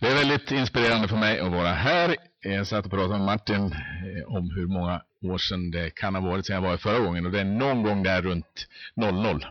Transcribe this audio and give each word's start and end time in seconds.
Det 0.00 0.06
är 0.06 0.14
väldigt 0.14 0.50
inspirerande 0.50 1.08
för 1.08 1.16
mig 1.16 1.40
att 1.40 1.52
vara 1.52 1.72
här. 1.72 2.16
Jag 2.40 2.66
satt 2.66 2.84
och 2.84 2.90
pratade 2.90 3.18
med 3.18 3.26
Martin 3.26 3.64
eh, 3.64 4.36
om 4.36 4.50
hur 4.50 4.66
många 4.66 5.02
år 5.24 5.38
sedan 5.38 5.70
det 5.70 5.90
kan 5.90 6.14
ha 6.14 6.22
varit 6.22 6.46
sedan 6.46 6.54
jag 6.54 6.62
var 6.62 6.70
här 6.70 6.76
förra 6.76 6.98
gången 6.98 7.26
och 7.26 7.32
det 7.32 7.40
är 7.40 7.44
någon 7.44 7.82
gång 7.82 8.02
där 8.02 8.22
runt 8.22 8.66
00. 8.96 9.46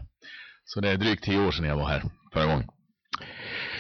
Så 0.66 0.82
det 0.82 0.90
är 0.90 0.98
drygt 0.98 1.24
tio 1.24 1.48
år 1.48 1.52
sedan 1.52 1.66
jag 1.66 1.76
var 1.76 1.88
här 1.88 2.04
förra 2.34 2.46
gången. 2.46 2.68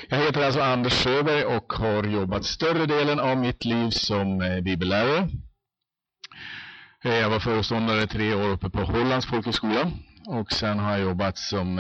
Jag 0.09 0.17
heter 0.17 0.45
alltså 0.45 0.61
Anders 0.61 1.03
Sjöberg 1.03 1.43
och 1.43 1.73
har 1.73 2.03
jobbat 2.03 2.45
större 2.45 2.85
delen 2.85 3.19
av 3.19 3.37
mitt 3.37 3.65
liv 3.65 3.89
som 3.89 4.41
eh, 4.41 4.61
bibellärare. 4.61 5.29
Eh, 7.03 7.15
jag 7.15 7.29
var 7.29 7.39
föreståndare 7.39 8.07
tre 8.07 8.33
år 8.33 8.49
uppe 8.49 8.69
på 8.69 8.79
Hollands 8.79 9.25
folkhögskola 9.25 9.91
och 10.25 10.51
sen 10.51 10.79
har 10.79 10.91
jag 10.91 11.01
jobbat 11.01 11.37
som 11.37 11.79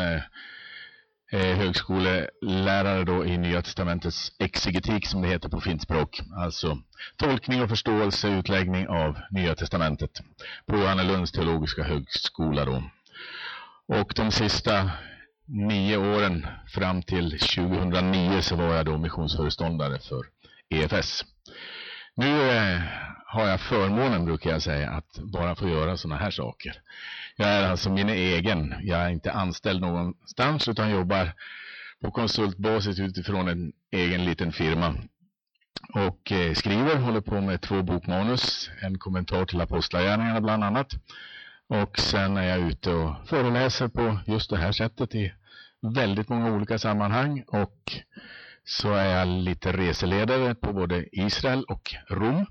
eh, 1.31 1.57
högskolelärare 1.57 3.03
då 3.03 3.25
i 3.25 3.37
Nya 3.37 3.61
Testamentets 3.61 4.31
exegetik 4.39 5.07
som 5.07 5.21
det 5.21 5.27
heter 5.27 5.49
på 5.49 5.61
fint 5.61 5.81
språk. 5.81 6.21
Alltså 6.37 6.77
tolkning 7.17 7.61
och 7.61 7.69
förståelse, 7.69 8.29
utläggning 8.29 8.87
av 8.87 9.17
Nya 9.31 9.55
Testamentet 9.55 10.21
på 10.65 10.77
Johannelunds 10.77 11.31
teologiska 11.31 11.83
högskola 11.83 12.65
då. 12.65 12.83
Och 13.87 14.13
de 14.15 14.31
sista 14.31 14.91
nio 15.45 15.97
åren 15.97 16.47
fram 16.67 17.03
till 17.03 17.31
2009 17.31 18.41
så 18.41 18.55
var 18.55 18.75
jag 18.75 18.85
då 18.85 18.97
missionsföreståndare 18.97 19.99
för 19.99 20.25
EFS. 20.69 21.25
Nu 22.19 22.51
eh, 22.51 22.81
har 23.25 23.47
jag 23.47 23.61
förmånen, 23.61 24.25
brukar 24.25 24.49
jag 24.49 24.61
säga, 24.61 24.89
att 24.89 25.19
bara 25.19 25.55
få 25.55 25.69
göra 25.69 25.97
sådana 25.97 26.19
här 26.21 26.31
saker. 26.31 26.81
Jag 27.35 27.49
är 27.49 27.69
alltså 27.69 27.89
min 27.89 28.09
egen. 28.09 28.75
Jag 28.81 28.99
är 28.99 29.09
inte 29.09 29.31
anställd 29.31 29.81
någonstans 29.81 30.67
utan 30.67 30.91
jobbar 30.91 31.33
på 32.01 32.11
konsultbasis 32.11 32.99
utifrån 32.99 33.47
en 33.47 33.73
egen 33.91 34.25
liten 34.25 34.51
firma. 34.51 34.95
Och 35.93 36.31
eh, 36.31 36.53
skriver, 36.53 36.95
håller 36.95 37.21
på 37.21 37.41
med 37.41 37.61
två 37.61 37.83
bokmanus, 37.83 38.69
en 38.81 38.97
kommentar 38.97 39.45
till 39.45 39.61
apostlagärningarna 39.61 40.41
bland 40.41 40.63
annat. 40.63 40.93
Och 41.67 41.99
sen 41.99 42.37
är 42.37 42.43
jag 42.43 42.59
ute 42.59 42.89
och 42.93 43.27
föreläser 43.27 43.87
på 43.87 44.19
just 44.25 44.49
det 44.49 44.57
här 44.57 44.71
sättet 44.71 45.15
i 45.15 45.33
väldigt 45.81 46.29
många 46.29 46.51
olika 46.51 46.79
sammanhang. 46.79 47.43
Och 47.47 47.91
så 48.69 48.93
är 48.93 49.19
jag 49.19 49.27
lite 49.27 49.71
reseledare 49.71 50.55
på 50.55 50.73
både 50.73 51.05
Israel 51.11 51.63
och 51.63 51.95
Rom 52.07 52.45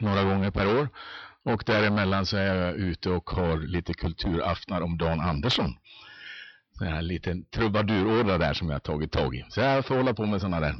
några 0.00 0.24
gånger 0.24 0.50
per 0.50 0.78
år. 0.78 0.88
Och 1.42 1.62
däremellan 1.66 2.26
så 2.26 2.36
är 2.36 2.54
jag 2.54 2.74
ute 2.74 3.10
och 3.10 3.30
har 3.30 3.56
lite 3.56 3.94
kulturaftnar 3.94 4.80
om 4.80 4.98
Dan 4.98 5.20
Andersson. 5.20 5.74
Så 6.78 6.84
en 6.84 7.06
liten 7.06 7.44
trubadurorder 7.44 8.38
där 8.38 8.54
som 8.54 8.68
jag 8.68 8.74
har 8.74 8.80
tagit 8.80 9.12
tag 9.12 9.34
i. 9.34 9.44
Så 9.48 9.60
jag 9.60 9.86
får 9.86 9.96
hålla 9.96 10.14
på 10.14 10.26
med 10.26 10.40
sådana 10.40 10.60
där 10.60 10.74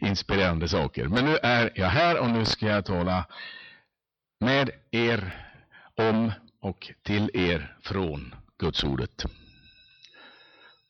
inspirerande 0.00 0.68
saker. 0.68 1.08
Men 1.08 1.24
nu 1.24 1.36
är 1.42 1.72
jag 1.74 1.88
här 1.88 2.20
och 2.20 2.30
nu 2.30 2.44
ska 2.44 2.66
jag 2.66 2.84
tala 2.84 3.26
med 4.40 4.70
er 4.90 5.46
om 5.94 6.32
och 6.60 6.90
till 7.02 7.30
er 7.34 7.76
från 7.82 8.34
Gudsordet. 8.58 9.24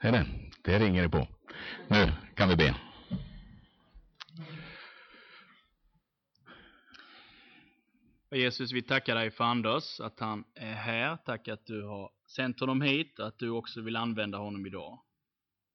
Det 0.03 0.09
är 0.09 0.13
det. 0.13 0.27
Det 0.65 0.79
ringer 0.79 1.03
det 1.03 1.09
på. 1.09 1.29
Nu 1.89 2.13
kan 2.35 2.49
vi 2.49 2.57
be. 2.57 2.75
Jesus, 8.33 8.73
vi 8.73 8.83
tackar 8.83 9.15
dig 9.15 9.31
för 9.31 9.45
Anders, 9.45 10.01
att 10.01 10.21
han 10.21 10.45
är 10.55 10.73
här. 10.73 11.17
Tack 11.17 11.49
att 11.49 11.67
du 11.67 11.83
har 11.83 12.11
sänt 12.27 12.61
honom 12.61 12.81
hit, 12.81 13.21
att 13.21 13.39
du 13.39 13.51
också 13.51 13.81
vill 13.81 13.97
använda 13.97 14.39
honom 14.39 14.67
idag. 14.67 14.99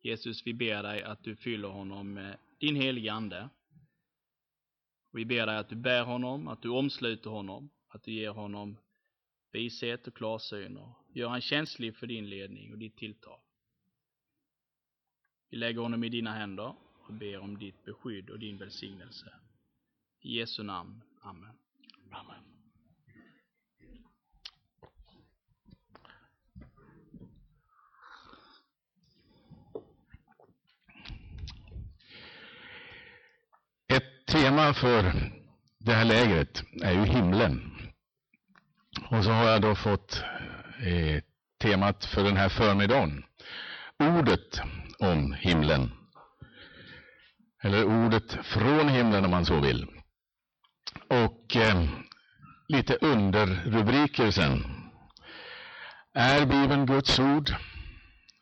Jesus, 0.02 0.47
vi 0.47 0.53
ber 0.53 0.83
dig 0.83 1.03
att 1.03 1.23
du 1.23 1.36
fyller 1.36 1.67
honom 1.67 2.14
med 2.14 2.38
din 2.59 2.75
heliga 2.75 3.14
Ande. 3.14 3.49
Vi 5.11 5.25
ber 5.25 5.45
dig 5.45 5.58
att 5.58 5.70
du 5.70 5.75
bär 5.75 6.03
honom, 6.03 6.47
att 6.47 6.61
du 6.61 6.70
omsluter 6.70 7.30
honom, 7.30 7.70
att 7.88 8.03
du 8.03 8.11
ger 8.11 8.30
honom 8.30 8.77
vishet 9.52 10.08
och 10.08 10.14
klarsyn 10.14 10.77
och 10.77 10.89
gör 11.14 11.30
han 11.30 11.42
känslig 11.42 11.95
för 11.95 12.08
din 12.08 12.30
ledning 12.30 12.71
och 12.71 12.77
ditt 12.77 12.98
tilltal. 12.98 13.39
Vi 15.55 15.60
lägger 15.60 15.82
honom 15.82 16.04
i 16.04 16.10
dina 16.10 16.33
händer 16.33 16.76
och 17.08 17.14
ber 17.14 17.39
om 17.39 17.58
ditt 17.58 17.86
beskydd 17.86 18.30
och 18.30 18.39
din 18.39 18.58
välsignelse. 18.58 19.33
I 20.21 20.39
Jesu 20.39 20.64
namn. 20.64 21.02
Amen. 21.21 21.52
Amen. 22.11 22.43
Ett 33.88 34.26
tema 34.26 34.73
för 34.73 35.14
det 35.77 35.94
här 35.94 36.05
lägret 36.05 36.64
är 36.82 36.92
ju 36.92 37.05
himlen. 37.05 37.71
Och 39.10 39.23
så 39.23 39.32
har 39.32 39.45
jag 39.45 39.61
då 39.61 39.76
fått 39.76 40.23
eh, 40.86 41.23
temat 41.58 42.05
för 42.05 42.23
den 42.23 42.38
här 42.38 42.49
förmiddagen. 42.49 43.23
Ordet 43.99 44.61
om 45.00 45.33
himlen. 45.33 45.92
Eller 47.64 47.86
ordet 48.06 48.38
från 48.44 48.89
himlen 48.89 49.26
om 49.26 49.32
man 49.32 49.45
så 49.45 49.60
vill. 49.60 49.88
Och 51.08 51.56
eh, 51.56 51.83
lite 52.67 52.95
underrubriker 52.95 54.32
sen. 54.32 54.64
Är 56.14 56.45
Bibeln 56.45 56.86
Guds 56.86 57.20
ord? 57.20 57.56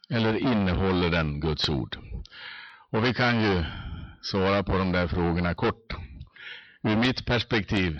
Eller 0.09 0.37
innehåller 0.37 1.09
den 1.09 1.39
Guds 1.39 1.69
ord? 1.69 1.97
Och 2.91 3.05
vi 3.05 3.13
kan 3.13 3.41
ju 3.41 3.63
svara 4.21 4.63
på 4.63 4.77
de 4.77 4.91
där 4.91 5.07
frågorna 5.07 5.53
kort. 5.53 5.93
Ur 6.83 6.95
mitt 6.95 7.25
perspektiv 7.25 7.99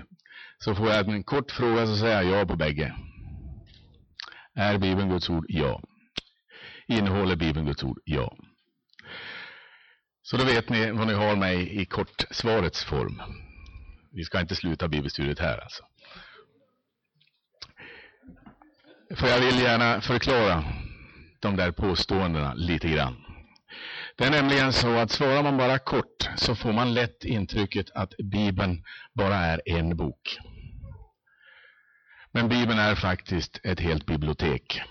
så 0.58 0.75
får 0.75 0.88
jag 0.90 1.09
en 1.09 1.24
kort 1.24 1.52
fråga 1.52 1.85
så 1.88 1.97
säger 1.97 2.22
jag 2.22 2.40
ja 2.40 2.46
på 2.46 2.56
bägge. 2.56 2.96
Är 4.56 4.78
Bibeln 4.78 5.09
Guds 5.09 5.30
ord? 5.30 5.46
Ja. 5.47 5.81
Innehåller 6.88 7.35
Bibeln 7.35 7.66
Guds 7.66 7.83
ord? 7.83 7.99
Ja. 8.03 8.38
Så 10.21 10.38
då 10.38 10.44
vet 10.44 10.69
ni 10.69 10.91
vad 10.91 11.07
ni 11.07 11.13
har 11.13 11.35
mig 11.35 11.81
i 11.81 11.85
kort 11.85 12.23
svarets 12.31 12.83
form. 12.83 13.21
Vi 14.11 14.23
ska 14.23 14.39
inte 14.39 14.55
sluta 14.55 14.88
bibelstudiet 14.88 15.39
här 15.39 15.57
alltså. 15.57 15.83
För 19.16 19.27
jag 19.27 19.39
vill 19.39 19.59
gärna 19.59 20.01
förklara 20.01 20.63
de 21.39 21.55
där 21.55 21.72
påståendena 21.72 22.53
lite 22.53 22.88
grann. 22.88 23.16
Det 24.17 24.23
är 24.23 24.31
nämligen 24.31 24.73
så 24.73 24.97
att 24.97 25.11
svarar 25.11 25.43
man 25.43 25.57
bara 25.57 25.79
kort 25.79 26.29
så 26.35 26.55
får 26.55 26.73
man 26.73 26.93
lätt 26.93 27.23
intrycket 27.23 27.91
att 27.91 28.13
Bibeln 28.17 28.83
bara 29.13 29.35
är 29.35 29.61
en 29.66 29.97
bok. 29.97 30.38
Men 32.31 32.49
Bibeln 32.49 32.79
är 32.79 32.95
faktiskt 32.95 33.59
ett 33.63 33.79
helt 33.79 34.05
bibliotek. 34.05 34.81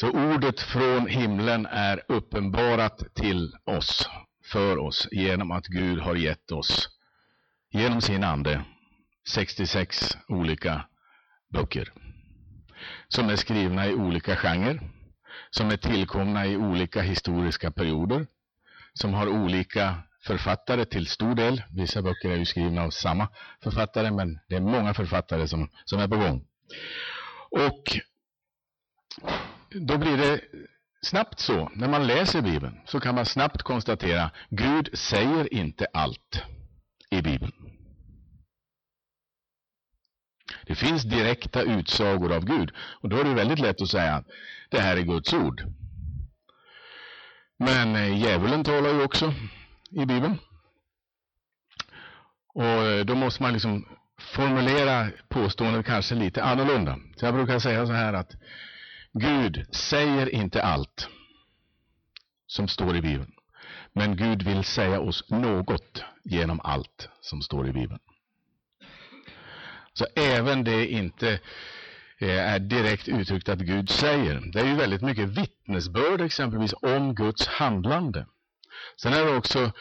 Så 0.00 0.10
ordet 0.10 0.60
från 0.60 1.06
himlen 1.06 1.66
är 1.66 2.02
uppenbarat 2.08 3.14
till 3.14 3.56
oss, 3.64 4.08
för 4.44 4.78
oss, 4.78 5.08
genom 5.12 5.50
att 5.50 5.66
Gud 5.66 5.98
har 5.98 6.14
gett 6.14 6.52
oss, 6.52 6.88
genom 7.70 8.00
sin 8.00 8.24
ande, 8.24 8.64
66 9.28 10.16
olika 10.28 10.86
böcker. 11.52 11.92
Som 13.08 13.28
är 13.28 13.36
skrivna 13.36 13.86
i 13.86 13.94
olika 13.94 14.36
genrer, 14.36 14.80
som 15.50 15.70
är 15.70 15.76
tillkomna 15.76 16.46
i 16.46 16.56
olika 16.56 17.02
historiska 17.02 17.70
perioder, 17.70 18.26
som 18.94 19.14
har 19.14 19.28
olika 19.28 20.02
författare 20.22 20.84
till 20.84 21.06
stor 21.06 21.34
del. 21.34 21.62
Vissa 21.70 22.02
böcker 22.02 22.30
är 22.30 22.36
ju 22.36 22.44
skrivna 22.44 22.82
av 22.82 22.90
samma 22.90 23.28
författare, 23.62 24.10
men 24.10 24.38
det 24.48 24.56
är 24.56 24.60
många 24.60 24.94
författare 24.94 25.48
som, 25.48 25.70
som 25.84 26.00
är 26.00 26.08
på 26.08 26.16
gång. 26.16 26.46
Och 27.50 27.82
då 29.80 29.98
blir 29.98 30.16
det 30.16 30.40
snabbt 31.02 31.40
så, 31.40 31.70
när 31.74 31.88
man 31.88 32.06
läser 32.06 32.42
Bibeln, 32.42 32.80
så 32.86 33.00
kan 33.00 33.14
man 33.14 33.26
snabbt 33.26 33.62
konstatera, 33.62 34.30
Gud 34.50 34.98
säger 34.98 35.54
inte 35.54 35.86
allt 35.92 36.42
i 37.10 37.22
Bibeln. 37.22 37.52
Det 40.66 40.74
finns 40.74 41.02
direkta 41.02 41.62
utsagor 41.62 42.32
av 42.32 42.44
Gud, 42.44 42.70
och 42.76 43.08
då 43.08 43.16
är 43.16 43.24
det 43.24 43.34
väldigt 43.34 43.58
lätt 43.58 43.82
att 43.82 43.88
säga 43.88 44.14
att 44.14 44.26
det 44.70 44.80
här 44.80 44.96
är 44.96 45.02
Guds 45.02 45.32
ord. 45.32 45.62
Men 47.58 47.96
eh, 47.96 48.18
djävulen 48.22 48.64
talar 48.64 48.90
ju 48.90 49.04
också 49.04 49.34
i 49.90 50.06
Bibeln. 50.06 50.38
Och 52.54 52.64
eh, 52.64 53.04
då 53.04 53.14
måste 53.14 53.42
man 53.42 53.52
liksom 53.52 53.88
formulera 54.18 55.08
påståendet 55.28 55.86
kanske 55.86 56.14
lite 56.14 56.44
annorlunda. 56.44 56.98
Så 57.16 57.26
jag 57.26 57.34
brukar 57.34 57.58
säga 57.58 57.86
så 57.86 57.92
här 57.92 58.12
att 58.12 58.32
Gud 59.18 59.66
säger 59.74 60.34
inte 60.34 60.62
allt 60.62 61.08
som 62.46 62.68
står 62.68 62.96
i 62.96 63.02
Bibeln. 63.02 63.32
Men 63.92 64.16
Gud 64.16 64.42
vill 64.42 64.64
säga 64.64 65.00
oss 65.00 65.30
något 65.30 66.02
genom 66.24 66.60
allt 66.64 67.08
som 67.20 67.42
står 67.42 67.68
i 67.68 67.72
Bibeln. 67.72 68.00
Så 69.92 70.06
även 70.16 70.64
det 70.64 70.86
inte 70.86 71.40
eh, 72.18 72.52
är 72.52 72.58
direkt 72.58 73.08
uttryckt 73.08 73.48
att 73.48 73.58
Gud 73.58 73.90
säger. 73.90 74.40
Det 74.52 74.60
är 74.60 74.66
ju 74.66 74.74
väldigt 74.74 75.02
mycket 75.02 75.28
vittnesbörd 75.28 76.20
exempelvis 76.20 76.74
om 76.82 77.14
Guds 77.14 77.46
handlande. 77.46 78.26
Sen 78.96 79.12
är 79.12 79.24
det 79.24 79.36
också 79.36 79.72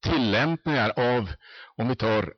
tillämpningar 0.00 0.92
av, 0.96 1.30
om 1.76 1.88
vi 1.88 1.96
tar 1.96 2.32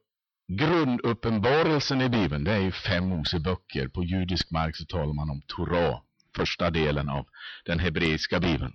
grunduppenbarelsen 0.49 2.01
i 2.01 2.09
Bibeln, 2.09 2.45
det 2.45 2.53
är 2.53 2.61
ju 2.61 2.73
fem 2.73 3.09
Moseböcker. 3.09 3.89
På 3.89 4.05
judisk 4.05 4.51
mark 4.51 4.77
så 4.77 4.85
talar 4.85 5.13
man 5.13 5.31
om 5.31 5.43
Torah, 5.47 6.01
första 6.37 6.71
delen 6.71 7.09
av 7.09 7.27
den 7.65 7.79
hebreiska 7.79 8.41
Bibeln. 8.41 8.73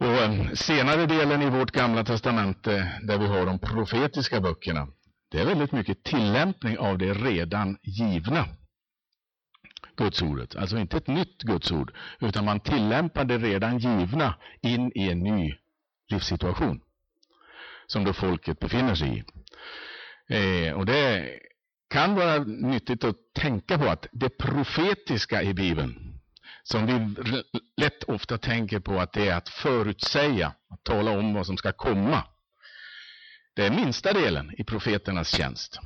Och 0.00 0.06
eh, 0.06 0.52
senare 0.52 1.06
delen 1.06 1.42
i 1.42 1.50
vårt 1.50 1.70
gamla 1.70 2.04
testamente, 2.04 3.00
där 3.02 3.18
vi 3.18 3.26
har 3.26 3.46
de 3.46 3.58
profetiska 3.58 4.40
böckerna, 4.40 4.88
det 5.30 5.40
är 5.40 5.46
väldigt 5.46 5.72
mycket 5.72 6.04
tillämpning 6.04 6.78
av 6.78 6.98
det 6.98 7.14
redan 7.14 7.78
givna 7.82 8.46
gudsordet. 9.96 10.56
Alltså 10.56 10.78
inte 10.78 10.96
ett 10.96 11.06
nytt 11.06 11.42
gudsord, 11.42 11.92
utan 12.20 12.44
man 12.44 12.60
tillämpar 12.60 13.24
det 13.24 13.38
redan 13.38 13.78
givna 13.78 14.34
in 14.60 14.92
i 14.94 15.10
en 15.10 15.18
ny 15.18 15.54
livssituation 16.08 16.80
som 17.86 18.04
då 18.04 18.12
folket 18.12 18.58
befinner 18.58 18.94
sig 18.94 19.18
i. 19.18 19.24
Eh, 20.34 20.72
och 20.72 20.86
det 20.86 21.30
kan 21.88 22.14
vara 22.14 22.38
nyttigt 22.44 23.04
att 23.04 23.16
tänka 23.34 23.78
på 23.78 23.84
att 23.84 24.06
det 24.12 24.28
profetiska 24.28 25.42
i 25.42 25.54
Bibeln, 25.54 26.20
som 26.62 26.86
vi 26.86 27.14
lätt 27.76 28.04
ofta 28.04 28.38
tänker 28.38 28.80
på 28.80 29.00
att 29.00 29.12
det 29.12 29.28
är 29.28 29.36
att 29.36 29.48
förutsäga, 29.48 30.46
att 30.46 30.84
tala 30.84 31.10
om 31.18 31.34
vad 31.34 31.46
som 31.46 31.56
ska 31.56 31.72
komma. 31.72 32.24
Det 33.56 33.66
är 33.66 33.70
minsta 33.70 34.12
delen 34.12 34.54
i 34.58 34.64
profeternas 34.64 35.36
tjänst. 35.36 35.78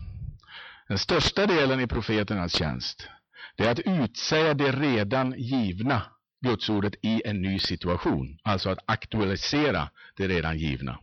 Den 0.89 0.99
största 0.99 1.47
delen 1.47 1.81
i 1.81 1.87
profeternas 1.87 2.53
tjänst, 2.57 3.09
det 3.57 3.67
är 3.67 3.71
att 3.71 3.81
utsäga 3.81 4.55
det 4.55 4.73
redan 4.73 5.35
givna 5.39 6.03
gudsordet 6.41 6.95
i 7.03 7.23
en 7.25 7.43
ny 7.43 7.59
situation. 7.59 8.39
Alltså 8.43 8.71
att 8.71 8.79
aktualisera 8.87 9.91
det 10.17 10.29
redan 10.29 10.59
givna. 10.59 10.99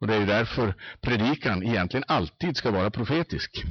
Och 0.00 0.06
det 0.06 0.14
är 0.14 0.26
därför 0.26 0.74
predikan 1.00 1.62
egentligen 1.62 2.04
alltid 2.08 2.56
ska 2.56 2.70
vara 2.70 2.90
profetisk. 2.90 3.64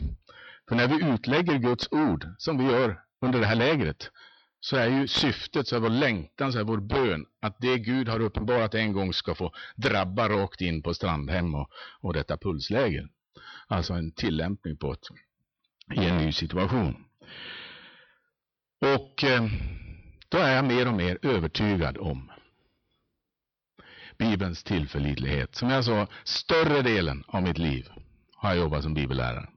För 0.69 0.75
när 0.75 0.87
vi 0.87 1.13
utlägger 1.13 1.57
Guds 1.57 1.87
ord, 1.91 2.27
som 2.37 2.57
vi 2.57 2.63
gör 2.63 3.01
under 3.21 3.39
det 3.39 3.45
här 3.45 3.55
lägret, 3.55 4.11
så 4.59 4.75
är 4.75 4.87
ju 4.87 5.07
syftet, 5.07 5.67
så 5.67 5.75
är 5.75 5.79
vår 5.79 5.89
längtan, 5.89 6.53
så 6.53 6.59
är 6.59 6.63
vår 6.63 6.77
bön 6.77 7.25
att 7.41 7.59
det 7.59 7.77
Gud 7.77 8.09
har 8.09 8.19
uppenbarat 8.19 8.75
en 8.75 8.93
gång 8.93 9.13
ska 9.13 9.35
få 9.35 9.51
drabba 9.75 10.29
rakt 10.29 10.61
in 10.61 10.83
på 10.83 10.93
Strandhem 10.93 11.55
och, 11.55 11.69
och 12.01 12.13
detta 12.13 12.37
pulsläger. 12.37 13.09
Alltså 13.67 13.93
en 13.93 14.11
tillämpning 14.11 14.77
på 14.77 14.93
ett, 14.93 15.07
i 15.95 16.05
en 16.05 16.17
ny 16.17 16.31
situation. 16.31 17.05
Och 18.81 19.23
eh, 19.23 19.47
då 20.29 20.37
är 20.37 20.55
jag 20.55 20.65
mer 20.65 20.87
och 20.87 20.93
mer 20.93 21.17
övertygad 21.21 21.97
om 21.97 22.31
Bibelns 24.17 24.63
tillförlitlighet. 24.63 25.55
Som 25.55 25.69
jag 25.69 25.85
sa, 25.85 26.07
större 26.23 26.81
delen 26.81 27.23
av 27.27 27.43
mitt 27.43 27.57
liv 27.57 27.89
har 28.35 28.49
jag 28.49 28.57
jobbat 28.57 28.83
som 28.83 28.93
bibellärare. 28.93 29.49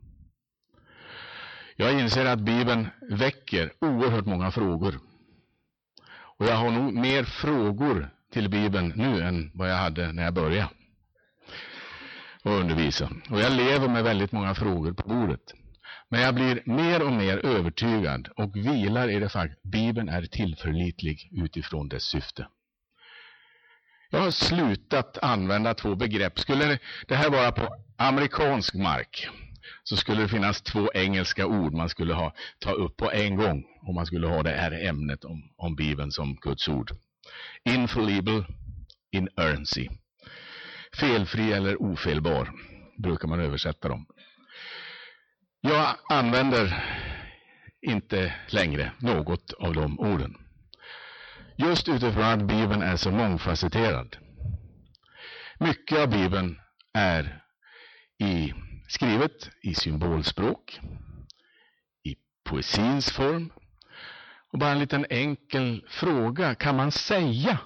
Jag 1.77 2.01
inser 2.01 2.25
att 2.25 2.41
Bibeln 2.41 2.89
väcker 3.11 3.73
oerhört 3.81 4.27
många 4.27 4.51
frågor. 4.51 5.01
Och 6.39 6.47
jag 6.47 6.57
har 6.57 6.71
nog 6.71 6.95
mer 6.95 7.25
frågor 7.25 8.11
till 8.33 8.49
Bibeln 8.49 8.93
nu 8.97 9.23
än 9.23 9.51
vad 9.55 9.71
jag 9.71 9.77
hade 9.77 10.13
när 10.13 10.23
jag 10.23 10.35
började 10.35 10.69
och 12.43 12.53
undervisa. 12.53 13.11
Och 13.31 13.41
jag 13.41 13.53
lever 13.53 13.89
med 13.89 14.05
väldigt 14.05 14.33
många 14.33 14.55
frågor 14.55 14.93
på 14.93 15.09
bordet. 15.09 15.55
Men 16.09 16.21
jag 16.21 16.35
blir 16.35 16.63
mer 16.65 17.07
och 17.07 17.13
mer 17.13 17.47
övertygad 17.47 18.29
och 18.37 18.57
vilar 18.57 19.09
i 19.09 19.19
det 19.19 19.29
faktum 19.29 19.57
att 19.65 19.71
Bibeln 19.71 20.09
är 20.09 20.23
tillförlitlig 20.23 21.29
utifrån 21.33 21.89
dess 21.89 22.03
syfte. 22.03 22.47
Jag 24.11 24.21
har 24.21 24.31
slutat 24.31 25.19
använda 25.23 25.75
två 25.75 25.95
begrepp. 25.95 26.39
Skulle 26.39 26.79
det 27.09 27.15
här 27.15 27.31
vara 27.31 27.53
på 27.53 27.77
amerikansk 27.97 28.75
mark 28.75 29.29
så 29.83 29.97
skulle 29.97 30.23
det 30.23 30.29
finnas 30.29 30.63
två 30.63 30.91
engelska 30.95 31.47
ord 31.47 31.75
man 31.75 31.89
skulle 31.89 32.15
ha, 32.15 32.35
ta 32.59 32.73
upp 32.73 32.97
på 32.97 33.13
en 33.13 33.37
gång 33.37 33.65
om 33.83 33.95
man 33.95 34.07
skulle 34.07 34.27
ha 34.27 34.43
det 34.43 34.51
här 34.51 34.89
ämnet 34.89 35.25
om, 35.25 35.43
om 35.57 35.77
Bibeln 35.77 36.13
som 36.13 36.37
Guds 36.37 36.69
ord. 36.69 36.91
Infallible, 37.65 38.45
inerrancy. 39.13 39.89
Felfri 40.97 41.53
eller 41.53 41.83
ofelbar 41.83 42.53
brukar 42.99 43.29
man 43.29 43.41
översätta 43.41 43.89
dem. 43.89 44.07
Jag 45.61 45.97
använder 46.09 46.85
inte 47.83 48.35
längre 48.49 48.93
något 48.99 49.53
av 49.53 49.75
de 49.75 50.01
orden. 50.01 50.35
Just 51.57 51.89
utifrån 51.89 52.25
att 52.25 52.43
Bibeln 52.43 52.83
är 52.83 52.97
så 52.97 53.11
mångfacetterad. 53.11 54.17
Mycket 55.61 55.99
av 55.99 56.09
Bibeln 56.09 56.59
är 56.95 57.43
i, 58.19 58.53
skrivet 58.93 59.51
i 59.61 59.75
symbolspråk, 59.75 60.81
i 62.03 62.17
poesins 62.45 63.11
form. 63.11 63.53
Och 64.53 64.59
bara 64.59 64.71
en 64.71 64.79
liten 64.79 65.07
enkel 65.11 65.85
fråga. 65.89 66.55
Kan 66.55 66.77
man 66.77 66.93
säga 66.93 67.59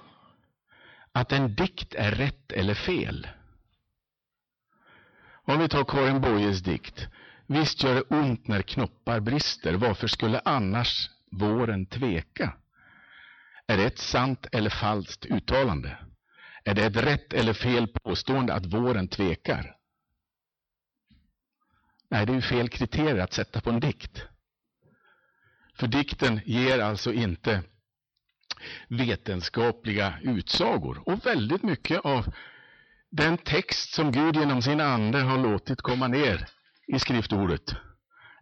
att 1.11 1.31
en 1.31 1.55
dikt 1.55 1.95
är 1.95 2.11
rätt 2.11 2.51
eller 2.51 2.73
fel? 2.73 3.27
Om 5.45 5.59
vi 5.59 5.69
tar 5.69 5.83
Karin 5.83 6.21
Boyes 6.21 6.59
dikt. 6.59 7.07
Visst 7.47 7.83
gör 7.83 7.95
det 7.95 8.01
ont 8.01 8.47
när 8.47 8.61
knoppar 8.61 9.19
brister. 9.19 9.73
Varför 9.73 10.07
skulle 10.07 10.41
annars 10.45 11.09
våren 11.31 11.85
tveka? 11.85 12.53
Är 13.67 13.77
det 13.77 13.85
ett 13.85 13.99
sant 13.99 14.47
eller 14.51 14.69
falskt 14.69 15.25
uttalande? 15.25 15.97
Är 16.63 16.73
det 16.73 16.85
ett 16.85 16.97
rätt 16.97 17.33
eller 17.33 17.53
fel 17.53 17.87
påstående 17.87 18.53
att 18.53 18.65
våren 18.65 19.07
tvekar? 19.07 19.76
Nej, 22.09 22.25
det 22.25 22.31
är 22.31 22.35
ju 22.35 22.41
fel 22.41 22.69
kriterier 22.69 23.17
att 23.17 23.33
sätta 23.33 23.61
på 23.61 23.69
en 23.69 23.79
dikt. 23.79 24.23
För 25.75 25.87
dikten 25.87 26.41
ger 26.45 26.79
alltså 26.79 27.13
inte 27.13 27.63
vetenskapliga 28.87 30.13
utsagor. 30.21 31.09
Och 31.09 31.25
väldigt 31.25 31.63
mycket 31.63 31.99
av 31.99 32.33
den 33.09 33.37
text 33.37 33.93
som 33.93 34.11
Gud 34.11 34.35
genom 34.35 34.61
sin 34.61 34.81
ande 34.81 35.19
har 35.19 35.37
låtit 35.37 35.81
komma 35.81 36.07
ner 36.07 36.47
i 36.87 36.99
skriftordet 36.99 37.75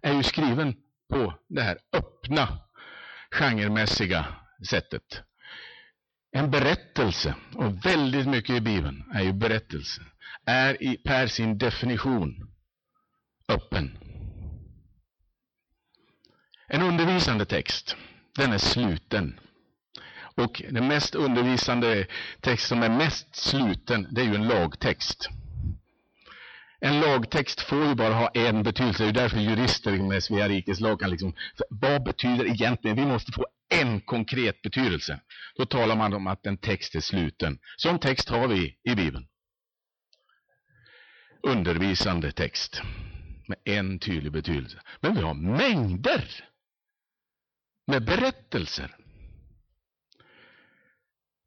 är 0.02 0.14
ju 0.14 0.24
skriven 0.24 0.76
på 1.10 1.34
det 1.48 1.62
här 1.62 1.78
öppna, 1.94 2.60
genremässiga 3.32 4.26
sättet. 4.70 5.24
En 6.32 6.52
berättelse, 6.52 7.36
och 7.56 7.86
väldigt 7.86 8.28
mycket 8.28 8.56
i 8.56 8.62
Bibeln 8.62 9.04
är 9.14 9.24
ju 9.24 9.34
berättelse, 9.34 10.02
är 10.46 10.84
i, 10.84 10.98
per 10.98 11.28
sin 11.28 11.58
definition 11.58 12.55
öppen. 13.48 13.98
En 16.68 16.82
undervisande 16.82 17.46
text, 17.46 17.96
den 18.36 18.54
är 18.54 18.58
sluten. 18.58 19.40
Och 20.36 20.62
den 20.70 20.88
mest 20.88 21.16
undervisande 21.16 22.08
text 22.42 22.68
som 22.68 22.84
är 22.84 22.90
mest 22.90 23.36
sluten, 23.36 24.08
det 24.12 24.22
är 24.22 24.26
ju 24.26 24.36
en 24.36 24.48
lagtext. 24.48 25.30
En 26.80 27.00
lagtext 27.00 27.62
får 27.62 27.86
ju 27.86 27.96
bara 27.96 28.14
ha 28.14 28.28
en 28.28 28.64
betydelse. 28.64 29.04
Det 29.04 29.10
är 29.10 29.14
därför 29.14 29.38
jurister 29.38 29.92
med 29.92 30.24
Svea 30.24 30.48
rikes 30.48 30.80
lag 30.80 31.00
kan 31.00 31.10
liksom, 31.10 31.34
vad 31.70 32.04
betyder 32.04 32.46
egentligen, 32.46 32.98
vi 32.98 33.06
måste 33.06 33.32
få 33.32 33.46
en 33.70 34.02
konkret 34.02 34.62
betydelse. 34.62 35.20
Då 35.58 35.66
talar 35.66 35.96
man 35.96 36.14
om 36.14 36.28
att 36.28 36.46
en 36.46 36.58
text 36.58 36.96
är 36.96 37.00
sluten. 37.00 37.60
Sån 37.78 38.00
text 38.00 38.30
har 38.30 38.48
vi 38.48 38.78
i 38.84 38.96
Bibeln. 38.96 39.28
Undervisande 41.44 42.32
text 42.32 42.82
med 43.48 43.58
en 43.66 44.00
tydlig 44.00 44.32
betydelse. 44.32 44.82
Men 45.00 45.16
vi 45.16 45.22
har 45.22 45.34
mängder 45.34 46.26
med 47.88 48.06
berättelser. 48.06 48.96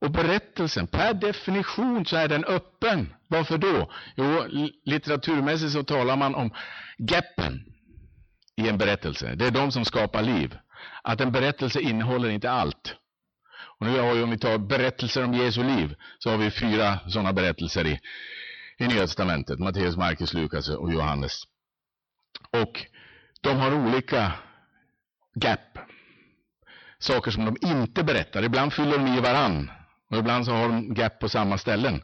Och 0.00 0.10
berättelsen, 0.10 0.86
per 0.86 1.14
definition 1.14 2.06
så 2.06 2.16
är 2.16 2.28
den 2.28 2.44
öppen. 2.44 3.14
Varför 3.28 3.58
då? 3.58 3.92
Jo, 4.16 4.44
litteraturmässigt 4.84 5.72
så 5.72 5.82
talar 5.82 6.16
man 6.16 6.34
om 6.34 6.50
gappen 6.98 7.64
i 8.56 8.68
en 8.68 8.78
berättelse. 8.78 9.34
Det 9.34 9.46
är 9.46 9.50
de 9.50 9.72
som 9.72 9.84
skapar 9.84 10.22
liv. 10.22 10.58
Att 11.02 11.20
en 11.20 11.32
berättelse 11.32 11.80
innehåller 11.80 12.28
inte 12.28 12.50
allt. 12.50 12.94
Och 13.78 13.86
nu 13.86 13.98
har 13.98 14.14
vi, 14.14 14.22
om 14.22 14.30
vi 14.30 14.38
tar 14.38 14.58
berättelser 14.58 15.24
om 15.24 15.34
Jesu 15.34 15.62
liv, 15.62 15.94
så 16.18 16.30
har 16.30 16.36
vi 16.36 16.50
fyra 16.50 16.98
sådana 17.08 17.32
berättelser 17.32 17.86
i, 17.86 18.00
i 18.78 18.86
Nya 18.86 19.00
Testamentet. 19.00 19.58
Matteus, 19.58 19.96
Markus, 19.96 20.34
Lukas 20.34 20.68
och 20.68 20.92
Johannes. 20.92 21.42
Och 22.52 22.86
de 23.40 23.56
har 23.56 23.74
olika 23.74 24.32
gap. 25.34 25.78
Saker 26.98 27.30
som 27.30 27.44
de 27.44 27.56
inte 27.60 28.04
berättar. 28.04 28.42
Ibland 28.42 28.72
fyller 28.72 28.98
de 28.98 29.06
i 29.06 29.20
varann. 29.20 29.70
Och 30.10 30.16
ibland 30.16 30.44
så 30.44 30.52
har 30.52 30.68
de 30.68 30.94
gap 30.94 31.18
på 31.18 31.28
samma 31.28 31.58
ställen. 31.58 32.02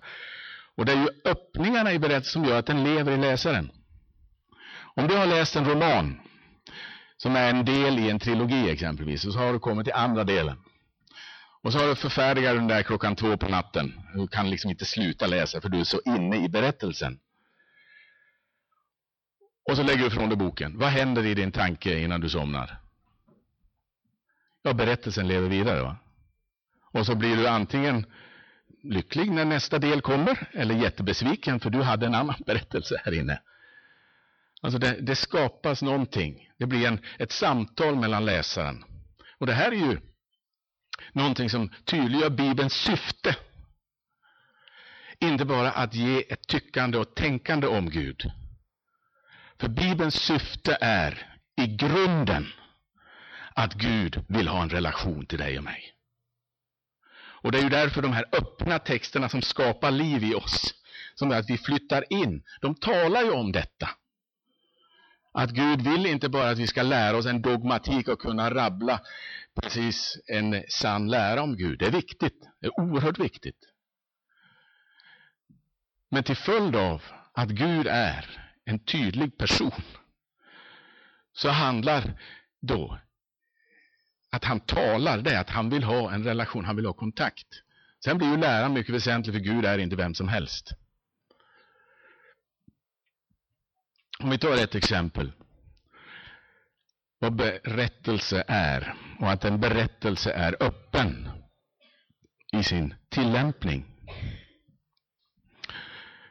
Och 0.77 0.85
det 0.85 0.93
är 0.93 0.97
ju 0.97 1.09
öppningarna 1.25 1.93
i 1.93 1.99
berättelsen 1.99 2.43
som 2.43 2.45
gör 2.45 2.59
att 2.59 2.67
den 2.67 2.85
lever 2.85 3.13
i 3.13 3.17
läsaren. 3.17 3.71
Om 4.97 5.09
du 5.09 5.17
har 5.17 5.27
läst 5.27 5.57
en 5.57 5.65
roman 5.65 6.21
som 7.17 7.37
är 7.37 7.51
en 7.51 7.65
del 7.65 7.99
i 7.99 8.11
en 8.11 8.19
trilogi 8.19 8.71
exempelvis, 8.71 9.25
och 9.25 9.33
så 9.33 9.39
har 9.39 9.53
du 9.53 9.59
kommit 9.59 9.85
till 9.85 9.95
andra 9.95 10.25
delen. 10.25 10.57
Och 11.63 11.73
så 11.73 11.79
har 11.79 11.89
du 11.89 11.95
förfärdigat 11.95 12.57
den 12.57 12.69
där 12.69 12.83
klockan 12.83 13.17
två 13.17 13.37
på 13.37 13.49
natten. 13.49 14.01
Du 14.15 14.29
kan 14.29 14.51
liksom 14.51 14.71
inte 14.71 14.85
sluta 14.85 15.27
läsa 15.27 15.61
för 15.61 15.69
du 15.69 15.81
är 15.81 15.85
så 15.85 16.01
inne 16.07 16.45
i 16.45 16.49
berättelsen. 16.49 17.19
Och 19.65 19.77
så 19.77 19.83
lägger 19.83 19.99
du 19.99 20.07
ifrån 20.07 20.29
dig 20.29 20.39
boken. 20.39 20.79
Vad 20.79 20.89
händer 20.89 21.27
i 21.27 21.35
din 21.35 21.53
tanke 21.53 21.99
innan 21.99 22.21
du 22.21 22.29
somnar? 22.29 22.79
Ja, 24.63 24.73
berättelsen 24.73 25.29
lever 25.29 25.49
vidare. 25.49 25.83
va? 25.83 25.97
Och 26.93 27.07
så 27.07 27.15
blir 27.15 27.37
du 27.37 27.49
antingen 27.49 28.07
lycklig 28.83 29.31
när 29.31 29.45
nästa 29.45 29.79
del 29.79 30.01
kommer 30.01 30.49
eller 30.53 30.75
jättebesviken 30.75 31.61
för 31.61 31.71
du 31.71 31.83
hade 31.83 32.07
en 32.07 32.15
annan 32.15 32.37
berättelse 32.47 33.01
här 33.05 33.13
inne. 33.13 33.41
Alltså 34.61 34.79
det, 34.79 35.01
det 35.01 35.17
skapas 35.17 35.83
någonting. 35.83 36.51
Det 36.59 36.67
blir 36.67 36.87
en, 36.87 36.99
ett 37.19 37.33
samtal 37.33 37.97
mellan 37.97 38.25
läsaren. 38.25 38.85
Och 39.39 39.47
det 39.47 39.53
här 39.53 39.73
är 39.73 39.77
ju 39.77 40.01
någonting 41.13 41.51
som 41.51 41.71
tydliggör 41.85 42.31
Bibelns 42.31 42.73
syfte. 42.73 43.37
Inte 45.19 45.45
bara 45.45 45.71
att 45.71 45.95
ge 45.95 46.33
ett 46.33 46.49
tyckande 46.49 46.99
och 46.99 47.15
tänkande 47.15 47.67
om 47.67 47.91
Gud. 47.91 48.31
För 49.65 49.69
Bibelns 49.69 50.15
syfte 50.15 50.79
är 50.81 51.37
i 51.57 51.67
grunden 51.67 52.47
att 53.55 53.75
Gud 53.75 54.25
vill 54.29 54.49
ha 54.49 54.63
en 54.63 54.71
relation 54.71 55.27
till 55.27 55.39
dig 55.39 55.59
och 55.59 55.65
mig. 55.65 55.95
Och 57.17 57.53
det 57.53 57.59
är 57.59 57.63
ju 57.63 57.69
därför 57.69 58.03
de 58.03 58.13
här 58.13 58.25
öppna 58.33 58.79
texterna 58.79 59.29
som 59.29 59.43
skapar 59.43 59.91
liv 59.91 60.25
i 60.25 60.35
oss, 60.35 60.75
som 61.15 61.31
är 61.31 61.39
att 61.39 61.51
vi 61.51 61.59
flyttar 61.59 62.13
in, 62.13 62.43
de 62.61 62.75
talar 62.75 63.23
ju 63.23 63.31
om 63.31 63.53
detta. 63.53 63.91
Att 65.33 65.51
Gud 65.51 65.83
vill 65.83 66.07
inte 66.07 66.29
bara 66.29 66.51
att 66.51 66.59
vi 66.59 66.67
ska 66.67 66.83
lära 66.83 67.17
oss 67.17 67.27
en 67.27 67.43
dogmatik 67.43 68.09
och 68.09 68.21
kunna 68.21 68.51
rabbla 68.55 69.01
precis 69.61 70.19
en 70.27 70.65
sann 70.69 71.09
lära 71.09 71.43
om 71.43 71.57
Gud. 71.57 71.79
Det 71.79 71.87
är 71.87 71.91
viktigt, 71.91 72.49
det 72.61 72.67
är 72.67 72.81
oerhört 72.81 73.19
viktigt. 73.19 73.59
Men 76.11 76.25
till 76.25 76.37
följd 76.37 76.77
av 76.77 77.03
att 77.33 77.49
Gud 77.49 77.87
är 77.87 78.44
en 78.65 78.79
tydlig 78.79 79.39
person 79.39 79.83
så 81.33 81.49
handlar 81.49 82.21
då 82.61 82.99
att 84.31 84.45
han 84.45 84.61
talar, 84.61 85.19
det 85.19 85.31
är 85.31 85.41
att 85.41 85.51
han 85.51 85.71
vill 85.71 85.85
ha 85.85 86.13
en 86.13 86.25
relation, 86.25 86.65
han 86.65 86.77
vill 86.77 86.87
ha 86.87 86.93
kontakt. 86.93 87.47
Sen 88.05 88.19
blir 88.19 88.29
ju 88.29 88.37
läran 88.37 88.73
mycket 88.73 88.95
väsentlig 88.95 89.35
för 89.35 89.41
Gud 89.41 89.65
är 89.65 89.79
inte 89.79 89.97
vem 89.97 90.15
som 90.15 90.29
helst. 90.29 90.71
Om 94.19 94.31
vi 94.31 94.39
tar 94.39 94.57
ett 94.57 94.75
exempel. 94.75 95.33
Vad 97.19 97.37
berättelse 97.37 98.45
är 98.49 98.95
och 99.21 99.31
att 99.31 99.45
en 99.45 99.61
berättelse 99.61 100.33
är 100.33 100.57
öppen 100.63 101.31
i 102.53 102.63
sin 102.63 102.95
tillämpning. 103.09 103.85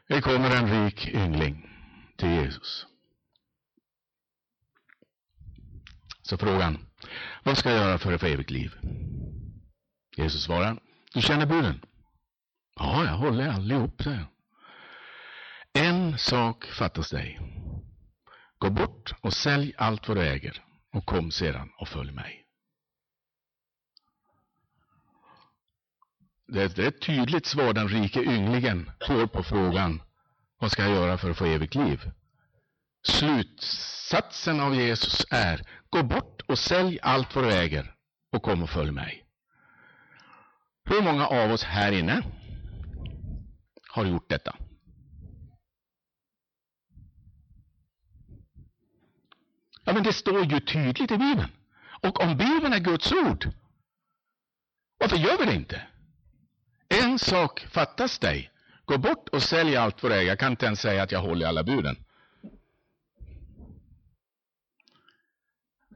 Det 0.08 0.20
kommer 0.20 0.56
en 0.56 0.84
rik 0.84 1.08
yngling 1.08 1.73
till 2.16 2.30
Jesus. 2.30 2.86
Så 6.22 6.38
frågan, 6.38 6.86
vad 7.42 7.58
ska 7.58 7.70
jag 7.70 7.78
göra 7.78 7.98
för 7.98 8.12
att 8.12 8.20
få 8.20 8.26
evigt 8.26 8.50
liv? 8.50 8.74
Jesus 10.16 10.44
svarar, 10.44 10.80
du 11.14 11.22
känner 11.22 11.46
buden? 11.46 11.80
Ja, 12.76 13.04
jag 13.04 13.16
håller 13.16 13.48
allihop, 13.48 14.02
säger 14.02 14.26
En 15.72 16.18
sak 16.18 16.64
fattas 16.64 17.10
dig. 17.10 17.40
Gå 18.58 18.70
bort 18.70 19.14
och 19.20 19.32
sälj 19.32 19.74
allt 19.76 20.08
vad 20.08 20.16
du 20.16 20.22
äger 20.22 20.64
och 20.92 21.06
kom 21.06 21.30
sedan 21.30 21.70
och 21.78 21.88
följ 21.88 22.12
mig. 22.12 22.44
Det 26.46 26.78
är 26.78 26.88
ett 26.88 27.00
tydligt 27.00 27.46
svar 27.46 27.72
den 27.72 27.88
rike 27.88 28.22
ynglingen 28.22 28.90
får 29.06 29.26
på 29.26 29.42
frågan 29.42 30.02
vad 30.64 30.72
ska 30.72 30.82
jag 30.82 30.92
göra 30.92 31.18
för 31.18 31.30
att 31.30 31.38
få 31.38 31.44
evigt 31.44 31.74
liv? 31.74 32.10
Slutsatsen 33.06 34.60
av 34.60 34.74
Jesus 34.74 35.26
är 35.30 35.66
gå 35.90 36.02
bort 36.02 36.42
och 36.46 36.58
sälj 36.58 36.98
allt 37.02 37.34
vad 37.34 37.44
du 37.44 37.52
äger 37.52 37.94
och 38.32 38.42
kom 38.42 38.62
och 38.62 38.70
följ 38.70 38.90
mig. 38.90 39.26
Hur 40.84 41.02
många 41.02 41.26
av 41.26 41.52
oss 41.52 41.64
här 41.64 41.92
inne 41.92 42.22
har 43.88 44.04
gjort 44.04 44.28
detta? 44.28 44.56
Ja, 49.84 49.92
men 49.92 50.02
det 50.02 50.12
står 50.12 50.44
ju 50.44 50.60
tydligt 50.60 51.10
i 51.10 51.18
Bibeln. 51.18 51.52
Och 52.02 52.20
om 52.20 52.36
Bibeln 52.36 52.72
är 52.72 52.80
Guds 52.80 53.12
ord, 53.12 53.50
varför 54.98 55.16
gör 55.16 55.38
vi 55.38 55.44
det 55.44 55.54
inte? 55.54 55.86
En 56.88 57.18
sak 57.18 57.60
fattas 57.60 58.18
dig. 58.18 58.53
Gå 58.84 58.98
bort 58.98 59.28
och 59.28 59.42
sälj 59.42 59.76
allt 59.76 60.02
vad 60.02 60.12
du 60.12 60.16
äger. 60.16 60.28
Jag 60.28 60.38
kan 60.38 60.52
inte 60.52 60.66
ens 60.66 60.80
säga 60.80 61.02
att 61.02 61.12
jag 61.12 61.20
håller 61.20 61.46
alla 61.46 61.64
buden. 61.64 61.96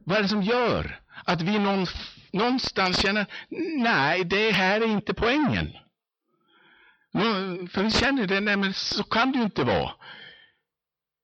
Vad 0.04 0.18
är 0.18 0.22
det 0.22 0.28
som 0.28 0.42
gör 0.42 1.00
att 1.24 1.42
vi 1.42 1.58
någonstans 2.32 3.02
känner, 3.02 3.26
nej, 3.78 4.24
det 4.24 4.50
här 4.50 4.80
är 4.80 4.86
inte 4.86 5.14
poängen. 5.14 5.72
För 7.70 7.82
vi 7.82 7.90
känner 7.90 8.26
det, 8.26 8.40
nej 8.40 8.56
men 8.56 8.74
så 8.74 9.04
kan 9.04 9.32
det 9.32 9.38
ju 9.38 9.44
inte 9.44 9.64
vara. 9.64 9.92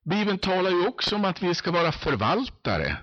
Bibeln 0.04 0.38
talar 0.38 0.70
ju 0.70 0.86
också 0.86 1.16
om 1.16 1.24
att 1.24 1.42
vi 1.42 1.54
ska 1.54 1.70
vara 1.70 1.92
förvaltare. 1.92 2.96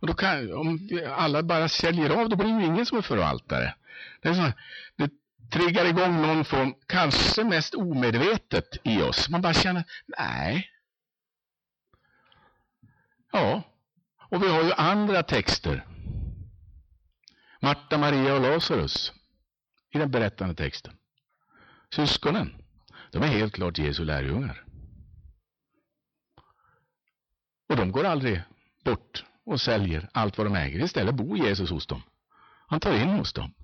Och 0.00 0.06
då 0.06 0.14
kan, 0.14 0.52
om 0.52 0.88
alla 1.16 1.42
bara 1.42 1.68
säljer 1.68 2.10
av, 2.10 2.28
då 2.28 2.36
blir 2.36 2.48
ju 2.48 2.64
ingen 2.64 2.86
som 2.86 2.98
är 2.98 3.02
förvaltare. 3.02 3.74
Det, 4.22 4.28
är 4.28 4.34
så, 4.34 4.52
det 4.96 5.10
triggar 5.52 5.84
igång 5.84 6.22
någon 6.22 6.44
form, 6.44 6.74
kanske 6.86 7.44
mest 7.44 7.74
omedvetet 7.74 8.76
i 8.82 9.02
oss. 9.02 9.28
Man 9.28 9.42
bara 9.42 9.54
känner, 9.54 9.84
nej. 10.18 10.70
Ja, 13.32 13.62
och 14.30 14.42
vi 14.42 14.48
har 14.48 14.62
ju 14.62 14.72
andra 14.72 15.22
texter. 15.22 15.86
Marta, 17.60 17.98
Maria 17.98 18.34
och 18.34 18.40
Lazarus 18.40 19.12
i 19.90 19.98
den 19.98 20.10
berättande 20.10 20.54
texten. 20.54 20.96
Syskonen, 21.94 22.54
de 23.10 23.22
är 23.22 23.26
helt 23.26 23.54
klart 23.54 23.78
Jesu 23.78 24.04
lärjungar. 24.04 24.64
Och 27.68 27.76
de 27.76 27.92
går 27.92 28.04
aldrig 28.04 28.42
bort 28.84 29.24
och 29.44 29.60
säljer 29.60 30.08
allt 30.12 30.38
vad 30.38 30.46
de 30.46 30.54
äger. 30.54 30.84
Istället 30.84 31.14
bor 31.14 31.38
Jesus 31.38 31.70
hos 31.70 31.86
dem. 31.86 32.02
Han 32.66 32.80
tar 32.80 32.94
in 32.94 33.08
hos 33.08 33.32
dem. 33.32 33.54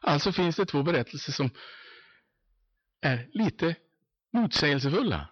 Alltså 0.00 0.32
finns 0.32 0.56
det 0.56 0.66
två 0.66 0.82
berättelser 0.82 1.32
som 1.32 1.50
är 3.00 3.28
lite 3.32 3.74
motsägelsefulla. 4.32 5.28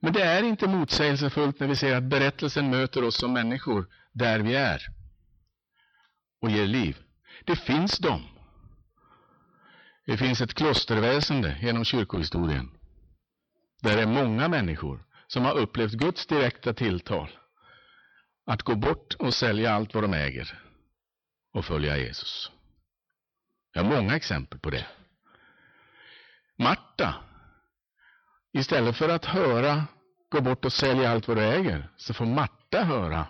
Men 0.00 0.12
det 0.12 0.22
är 0.22 0.42
inte 0.42 0.68
motsägelsefullt 0.68 1.60
när 1.60 1.68
vi 1.68 1.76
ser 1.76 1.96
att 1.96 2.02
berättelsen 2.02 2.70
möter 2.70 3.04
oss 3.04 3.16
som 3.16 3.32
människor 3.32 3.86
där 4.12 4.40
vi 4.40 4.54
är 4.54 4.82
och 6.40 6.50
ger 6.50 6.66
liv. 6.66 6.98
Det 7.44 7.56
finns 7.56 7.98
dem. 7.98 8.22
Det 10.06 10.16
finns 10.16 10.40
ett 10.40 10.54
klosterväsende 10.54 11.58
genom 11.62 11.84
kyrkohistorien 11.84 12.70
där 13.82 13.96
det 13.96 14.02
är 14.02 14.06
många 14.06 14.48
människor 14.48 15.04
som 15.26 15.44
har 15.44 15.58
upplevt 15.58 15.92
Guds 15.92 16.26
direkta 16.26 16.74
tilltal 16.74 17.30
att 18.46 18.62
gå 18.62 18.74
bort 18.74 19.14
och 19.14 19.34
sälja 19.34 19.72
allt 19.72 19.94
vad 19.94 20.04
de 20.04 20.14
äger 20.14 20.60
och 21.52 21.64
följa 21.64 21.96
Jesus. 21.98 22.50
Jag 23.76 23.84
har 23.84 23.96
många 23.96 24.16
exempel 24.16 24.58
på 24.58 24.70
det. 24.70 24.86
Marta, 26.56 27.14
istället 28.52 28.96
för 28.96 29.08
att 29.08 29.24
höra 29.24 29.84
gå 30.30 30.40
bort 30.40 30.64
och 30.64 30.72
sälja 30.72 31.10
allt 31.10 31.28
vad 31.28 31.36
du 31.36 31.42
äger, 31.42 31.88
så 31.96 32.14
får 32.14 32.26
Marta 32.26 32.84
höra 32.84 33.26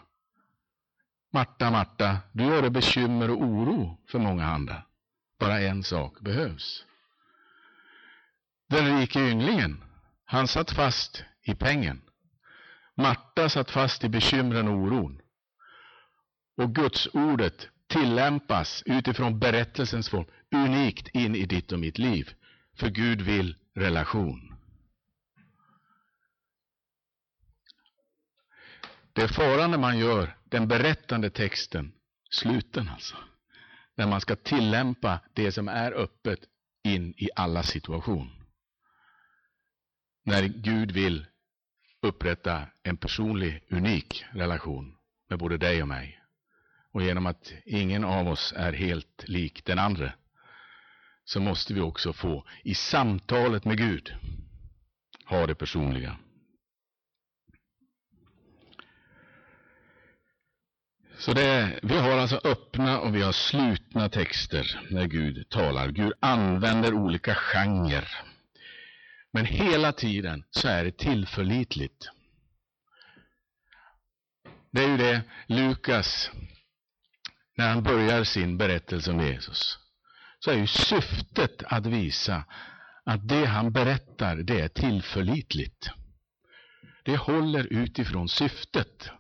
Marta, 1.35 1.71
Marta, 1.71 2.19
du 2.33 2.45
har 2.45 2.63
det 2.63 2.71
bekymmer 2.71 3.31
och 3.31 3.43
oro 3.43 3.99
för 4.09 4.19
många 4.19 4.47
andra. 4.47 4.83
Bara 5.39 5.61
en 5.61 5.83
sak 5.83 6.21
behövs. 6.21 6.85
Den 8.69 9.01
rike 9.01 9.21
ynglingen, 9.21 9.85
han 10.25 10.49
satt 10.49 10.71
fast 10.71 11.25
i 11.43 11.55
pengen. 11.55 12.03
Marta 12.95 13.49
satt 13.49 13.71
fast 13.71 14.05
i 14.05 14.09
bekymren 14.09 14.69
och 14.69 14.75
oron. 14.75 15.21
Och 16.57 16.75
Guds 16.75 17.09
ordet 17.13 17.69
tillämpas 17.95 18.83
utifrån 18.87 19.39
berättelsens 19.39 20.09
form 20.09 20.27
unikt 20.55 21.09
in 21.09 21.35
i 21.35 21.47
ditt 21.47 21.73
och 21.73 21.79
mitt 21.79 21.99
liv. 21.99 22.31
För 22.77 22.89
Gud 22.89 23.21
vill 23.21 23.57
relation. 23.75 24.55
Det 29.13 29.23
är 29.23 29.29
faran 29.29 29.71
när 29.71 29.79
man 29.79 29.99
gör 29.99 30.37
den 30.45 30.69
berättande 30.69 31.31
texten 31.31 31.93
sluten 32.31 32.89
alltså. 32.89 33.17
När 33.95 34.07
man 34.07 34.21
ska 34.21 34.37
tillämpa 34.37 35.21
det 35.33 35.53
som 35.53 35.69
är 35.69 35.93
öppet 35.93 36.41
in 36.85 37.15
i 37.17 37.29
alla 37.37 37.63
situation. 37.63 38.31
När 40.25 40.43
Gud 40.43 40.93
vill 40.93 41.27
upprätta 42.03 42.67
en 42.83 42.97
personlig, 42.97 43.65
unik 43.71 44.25
relation 44.33 44.97
med 45.29 45.39
både 45.39 45.59
dig 45.59 45.83
och 45.83 45.89
mig. 45.89 46.24
Och 46.95 47.03
genom 47.03 47.27
att 47.27 47.53
ingen 47.65 48.05
av 48.05 48.29
oss 48.29 48.55
är 48.57 48.73
helt 48.73 49.25
lik 49.29 49.65
den 49.65 49.79
andra 49.79 50.13
så 51.25 51.41
måste 51.41 51.75
vi 51.75 51.81
också 51.81 52.13
få 52.13 52.47
i 52.63 52.75
samtalet 52.75 53.65
med 53.65 53.79
Gud 53.79 54.15
ha 55.25 55.47
det 55.47 55.55
personliga. 55.55 56.17
Så 61.19 61.33
det, 61.33 61.81
vi 61.83 61.99
har 61.99 62.19
alltså 62.19 62.41
öppna 62.45 63.01
och 63.01 63.15
vi 63.15 63.23
har 63.23 63.33
slutna 63.33 64.09
texter 64.09 64.81
när 64.91 65.07
Gud 65.07 65.49
talar. 65.49 65.89
Gud 65.89 66.13
använder 66.21 66.95
olika 66.95 67.35
genrer. 67.35 68.09
Men 69.31 69.45
hela 69.45 69.93
tiden 69.93 70.45
så 70.51 70.69
är 70.69 70.85
det 70.85 70.99
tillförlitligt. 70.99 72.09
Det 74.71 74.85
är 74.85 74.89
ju 74.89 74.97
det 74.97 75.23
Lukas, 75.47 76.31
när 77.57 77.69
han 77.69 77.83
börjar 77.83 78.25
sin 78.25 78.59
berättelse 78.59 79.11
om 79.11 79.21
Jesus, 79.21 79.79
så 80.39 80.51
är 80.51 80.55
ju 80.55 80.67
syftet 80.67 81.63
att 81.63 81.87
visa 81.87 82.45
att 83.05 83.29
det 83.29 83.45
han 83.45 83.73
berättar, 83.73 84.37
det 84.37 84.61
är 84.61 84.69
tillförlitligt. 84.69 85.91
Det 87.05 87.17
håller 87.17 87.67
utifrån 87.73 88.29
syftet 88.29 89.11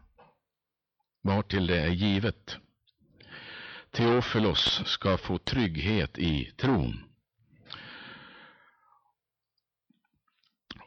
vartill 1.22 1.66
det 1.66 1.80
är 1.80 1.88
givet. 1.88 2.56
Teofilos 3.90 4.82
ska 4.86 5.18
få 5.18 5.38
trygghet 5.38 6.18
i 6.18 6.44
tron. 6.56 7.04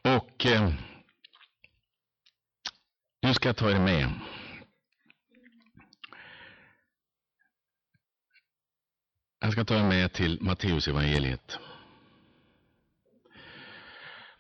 Och 0.04 0.46
eh, 0.46 0.74
nu 3.22 3.34
ska 3.34 3.50
jag 3.50 3.58
ta 3.58 3.72
er 3.72 3.80
med. 3.80 4.10
Jag 9.40 9.52
ska 9.52 9.66
ta 9.66 9.76
er 9.76 9.84
med 9.84 10.14
till 10.14 10.38
Matteusevangeliet. 10.42 11.58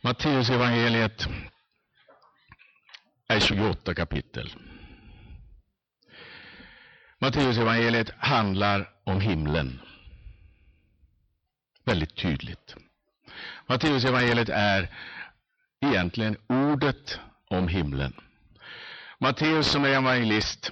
Matteusevangeliet 0.01 1.27
är 3.27 3.39
28 3.39 3.93
kapitel. 3.93 4.53
Matteusevangeliet 7.19 8.09
handlar 8.17 8.89
om 9.03 9.21
himlen. 9.21 9.81
Väldigt 11.85 12.15
tydligt. 12.15 12.75
Matteusevangeliet 13.67 14.49
är 14.49 14.89
egentligen 15.81 16.37
ordet 16.49 17.19
om 17.49 17.67
himlen. 17.67 18.13
Matteus 19.19 19.71
som 19.71 19.85
är 19.85 19.89
evangelist, 19.89 20.71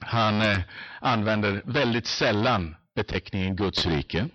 han 0.00 0.42
eh, 0.42 0.58
använder 1.00 1.62
väldigt 1.64 2.06
sällan 2.06 2.76
beteckningen 2.98 3.56
Guds 3.56 3.86
rike. 3.86 4.28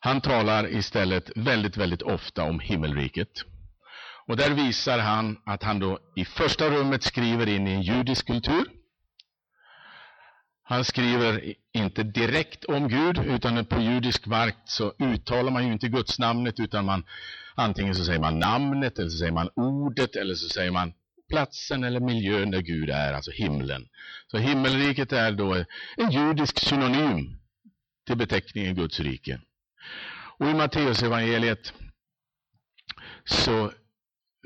Han 0.00 0.20
talar 0.20 0.68
istället 0.68 1.30
väldigt, 1.36 1.76
väldigt 1.76 2.02
ofta 2.02 2.42
om 2.42 2.60
himmelriket. 2.60 3.32
Och 4.26 4.36
där 4.36 4.50
visar 4.54 4.98
han 4.98 5.36
att 5.46 5.62
han 5.62 5.78
då 5.78 5.98
i 6.16 6.24
första 6.24 6.70
rummet 6.70 7.02
skriver 7.02 7.48
in 7.48 7.68
i 7.68 7.72
en 7.72 7.82
judisk 7.82 8.26
kultur 8.26 8.64
han 10.66 10.84
skriver 10.84 11.54
inte 11.72 12.02
direkt 12.02 12.64
om 12.64 12.88
Gud, 12.88 13.18
utan 13.18 13.64
på 13.64 13.80
judisk 13.80 14.26
mark 14.26 14.56
så 14.64 14.92
uttalar 14.98 15.52
man 15.52 15.66
ju 15.66 15.72
inte 15.72 15.88
Guds 15.88 16.18
namnet, 16.18 16.60
utan 16.60 16.84
man 16.84 17.04
antingen 17.54 17.94
så 17.94 18.04
säger 18.04 18.20
man 18.20 18.38
namnet, 18.38 18.98
eller 18.98 19.08
så 19.08 19.18
säger 19.18 19.32
man 19.32 19.48
ordet, 19.56 20.16
eller 20.16 20.34
så 20.34 20.48
säger 20.48 20.70
man 20.70 20.92
platsen 21.28 21.84
eller 21.84 22.00
miljön 22.00 22.50
där 22.50 22.60
Gud 22.60 22.90
är, 22.90 23.12
alltså 23.12 23.30
himlen. 23.30 23.88
Så 24.26 24.38
himmelriket 24.38 25.12
är 25.12 25.32
då 25.32 25.64
en 25.96 26.10
judisk 26.10 26.58
synonym 26.58 27.38
till 28.06 28.16
beteckningen 28.16 28.74
Guds 28.74 29.00
rike. 29.00 29.40
Och 30.38 30.46
i 30.46 30.54
Matteusevangeliet 30.54 31.72
så 33.24 33.72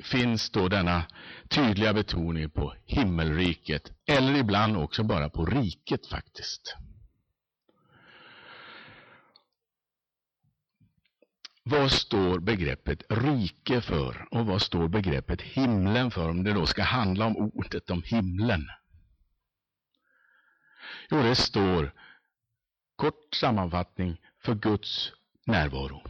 finns 0.02 0.50
då 0.50 0.68
denna 0.68 1.02
tydliga 1.48 1.94
betoning 1.94 2.50
på 2.50 2.74
himmelriket, 2.86 3.92
eller 4.06 4.34
ibland 4.34 4.76
också 4.76 5.02
bara 5.02 5.28
på 5.28 5.46
riket 5.46 6.06
faktiskt. 6.06 6.76
Vad 11.70 11.92
står 11.92 12.38
begreppet 12.38 13.02
rike 13.08 13.80
för 13.80 14.28
och 14.30 14.46
vad 14.46 14.62
står 14.62 14.88
begreppet 14.88 15.42
himlen 15.42 16.10
för 16.10 16.28
om 16.28 16.44
det 16.44 16.52
då 16.52 16.66
ska 16.66 16.82
handla 16.82 17.26
om 17.26 17.36
ordet 17.36 17.90
om 17.90 18.02
himlen? 18.02 18.68
Jo, 21.10 21.22
det 21.22 21.34
står 21.34 21.92
kort 22.96 23.34
sammanfattning 23.34 24.20
för 24.42 24.54
Guds 24.54 25.12
närvaro. 25.46 26.02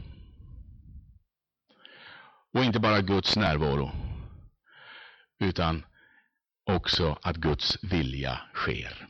Och 2.53 2.65
inte 2.65 2.81
bara 2.81 3.01
Guds 3.01 3.37
närvaro, 3.37 3.91
utan 5.39 5.85
också 6.65 7.19
att 7.23 7.37
Guds 7.37 7.85
vilja 7.85 8.41
sker. 8.55 9.09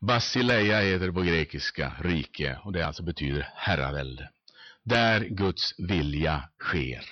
Basileia 0.00 0.80
heter 0.80 1.06
det 1.06 1.12
på 1.12 1.22
grekiska 1.22 1.92
rike 2.00 2.58
och 2.64 2.72
det 2.72 2.86
alltså 2.86 3.02
betyder 3.02 3.48
herravälde. 3.54 4.30
Där 4.84 5.20
Guds 5.20 5.74
vilja 5.78 6.48
sker, 6.58 7.04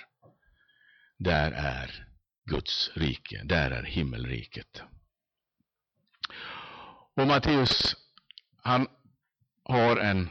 där 1.17 1.51
är 1.51 2.07
Guds 2.45 2.91
rike, 2.93 3.41
där 3.43 3.71
är 3.71 3.83
himmelriket. 3.83 4.83
Och 7.15 7.27
Matteus, 7.27 7.95
han 8.63 8.87
har 9.63 9.97
en 9.97 10.29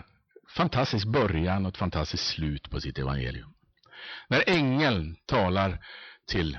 fantastisk 0.57 1.07
början 1.07 1.67
och 1.67 1.73
ett 1.73 1.79
fantastiskt 1.79 2.27
slut 2.27 2.71
på 2.71 2.81
sitt 2.81 2.99
evangelium. 2.99 3.55
När 4.29 4.45
ängeln 4.47 5.17
talar 5.27 5.85
till 6.27 6.59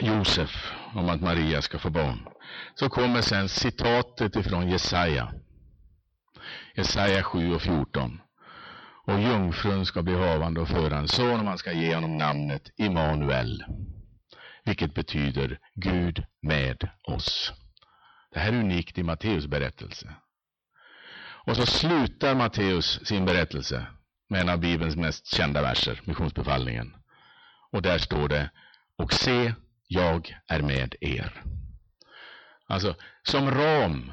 Josef 0.00 0.72
om 0.94 1.08
att 1.08 1.20
Maria 1.20 1.62
ska 1.62 1.78
få 1.78 1.90
barn, 1.90 2.28
så 2.74 2.88
kommer 2.88 3.20
sen 3.20 3.48
citatet 3.48 4.36
ifrån 4.36 4.70
Jesaja. 4.70 5.32
Jesaja 6.74 7.22
7 7.22 7.54
och 7.54 7.62
14. 7.62 8.20
Och 9.06 9.20
jungfrun 9.20 9.86
ska 9.86 10.02
bli 10.02 10.14
havande 10.14 10.60
och 10.60 10.68
föra 10.68 10.98
en 10.98 11.08
son 11.08 11.38
och 11.38 11.44
man 11.44 11.58
ska 11.58 11.72
ge 11.72 11.94
honom 11.94 12.16
namnet 12.16 12.70
Immanuel. 12.76 13.64
Vilket 14.64 14.94
betyder 14.94 15.58
Gud 15.74 16.24
med 16.42 16.88
oss. 17.02 17.52
Det 18.32 18.40
här 18.40 18.52
är 18.52 18.58
unikt 18.58 18.98
i 18.98 19.02
Matteus 19.02 19.46
berättelse. 19.46 20.14
Och 21.46 21.56
så 21.56 21.66
slutar 21.66 22.34
Matteus 22.34 23.06
sin 23.06 23.24
berättelse 23.24 23.86
med 24.28 24.40
en 24.40 24.48
av 24.48 24.58
Bibelns 24.58 24.96
mest 24.96 25.26
kända 25.26 25.62
verser, 25.62 26.00
missionsbefallningen. 26.04 26.96
Och 27.72 27.82
där 27.82 27.98
står 27.98 28.28
det, 28.28 28.50
och 28.96 29.12
se, 29.12 29.54
jag 29.88 30.36
är 30.46 30.62
med 30.62 30.94
er. 31.00 31.42
Alltså, 32.66 32.94
som 33.22 33.50
ram 33.50 34.12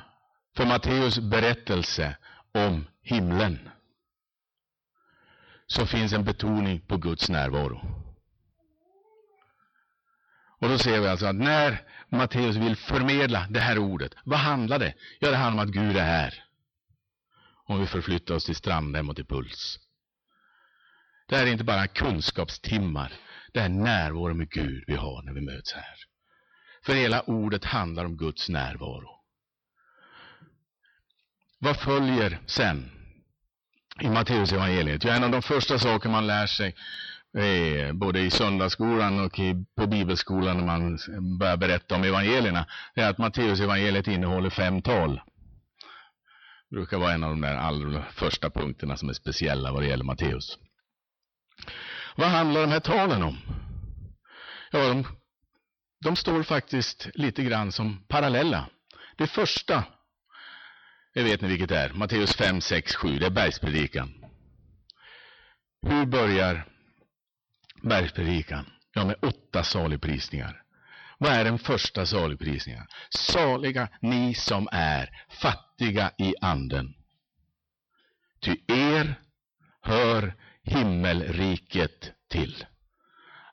för 0.58 0.66
Matteus 0.66 1.20
berättelse 1.20 2.18
om 2.54 2.88
himlen 3.02 3.70
så 5.72 5.86
finns 5.86 6.14
en 6.14 6.24
betoning 6.24 6.80
på 6.80 6.98
Guds 6.98 7.30
närvaro. 7.30 7.82
Och 10.60 10.70
då 10.70 10.78
ser 10.78 11.02
vi 11.02 11.08
alltså 11.08 11.26
att 11.26 11.36
när 11.36 11.82
Matteus 12.10 12.56
vill 12.56 12.76
förmedla 12.76 13.48
det 13.50 13.60
här 13.60 13.78
ordet, 13.78 14.14
vad 14.24 14.40
handlar 14.40 14.80
det? 14.80 14.94
Ja, 15.20 15.30
det 15.30 15.38
handlar 15.38 15.64
om 15.64 15.70
att 15.70 15.76
Gud 15.76 15.98
är 15.98 16.04
här. 16.04 16.44
Om 17.66 17.80
vi 17.80 17.88
förflyttar 17.88 18.36
oss 18.36 18.46
till 18.46 18.56
Strandhem 18.56 19.10
och 19.10 19.16
till 19.16 19.26
Puls. 19.26 19.80
Det 21.28 21.36
här 21.36 21.48
är 21.48 21.52
inte 21.52 21.64
bara 21.64 21.88
kunskapstimmar. 21.88 23.14
Det 23.54 23.60
är 23.60 23.70
närvaro 23.70 24.34
med 24.34 24.50
Gud 24.50 24.84
vi 24.88 24.96
har 24.96 25.24
när 25.24 25.34
vi 25.34 25.42
möts 25.42 25.74
här. 25.74 25.96
För 26.86 26.94
hela 26.94 27.22
ordet 27.22 27.66
handlar 27.66 28.06
om 28.06 28.18
Guds 28.18 28.50
närvaro. 28.50 29.20
Vad 31.60 31.78
följer 31.78 32.40
sen 32.46 33.01
i 34.00 34.10
Matteus 34.10 34.52
evangeliet? 34.52 35.04
Ja, 35.04 35.14
en 35.14 35.24
av 35.24 35.32
de 35.32 35.42
första 35.42 35.80
saker 35.80 36.10
man 36.10 36.28
lär 36.28 36.48
sig 36.48 36.76
eh, 37.38 37.94
både 37.94 38.20
i 38.20 38.30
söndagsskolan 38.32 39.26
och 39.26 39.40
i, 39.40 39.66
på 39.78 39.88
bibelskolan 39.88 40.58
när 40.58 40.66
man 40.66 40.98
börjar 41.40 41.58
berätta 41.58 41.96
om 41.96 42.04
evangelierna, 42.04 42.66
är 42.96 43.10
att 43.10 43.18
Matteus 43.18 43.60
evangeliet 43.60 44.08
innehåller 44.08 44.50
fem 44.50 44.82
tal. 44.82 45.22
Det 46.70 46.76
brukar 46.76 46.98
vara 46.98 47.14
en 47.14 47.24
av 47.24 47.30
de 47.30 47.42
där 47.42 47.56
allra 47.56 48.04
första 48.12 48.50
punkterna 48.50 48.98
som 48.98 49.10
är 49.10 49.14
speciella 49.14 49.72
vad 49.72 49.82
det 49.82 49.88
gäller 49.88 50.04
Matteus. 50.04 50.58
Vad 52.16 52.28
handlar 52.28 52.62
de 52.62 52.72
här 52.72 52.80
talen 52.80 53.24
om? 53.24 53.38
Ja, 54.72 54.80
de, 54.88 55.08
de 56.04 56.16
står 56.16 56.44
faktiskt 56.44 57.10
lite 57.14 57.44
grann 57.44 57.72
som 57.72 58.04
parallella. 58.08 58.70
Det 59.18 59.28
första, 59.28 59.84
det 61.14 61.24
vet 61.24 61.42
ni 61.42 61.48
vilket 61.48 61.70
det 61.70 61.78
är, 61.78 61.90
Matteus 61.90 62.36
5, 62.36 62.62
6, 62.62 62.96
7, 62.96 63.20
det 63.20 63.26
är 63.26 63.30
bergspredikan. 63.30 64.26
Hur 65.82 66.06
börjar 66.06 66.66
bergspredikan? 67.82 68.66
Ja, 68.94 69.06
med 69.06 69.16
åtta 69.22 69.64
saligprisningar. 69.64 70.64
Vad 71.18 71.32
är 71.32 71.44
den 71.44 71.60
första 71.60 72.06
saligprisningen? 72.06 72.88
Saliga 73.10 73.90
ni 74.02 74.34
som 74.34 74.68
är 74.72 75.10
fattiga 75.30 76.12
i 76.18 76.34
anden. 76.42 76.94
ty 78.40 78.56
er 78.68 79.16
hör 79.82 80.34
himmelriket 80.64 82.12
till. 82.30 82.66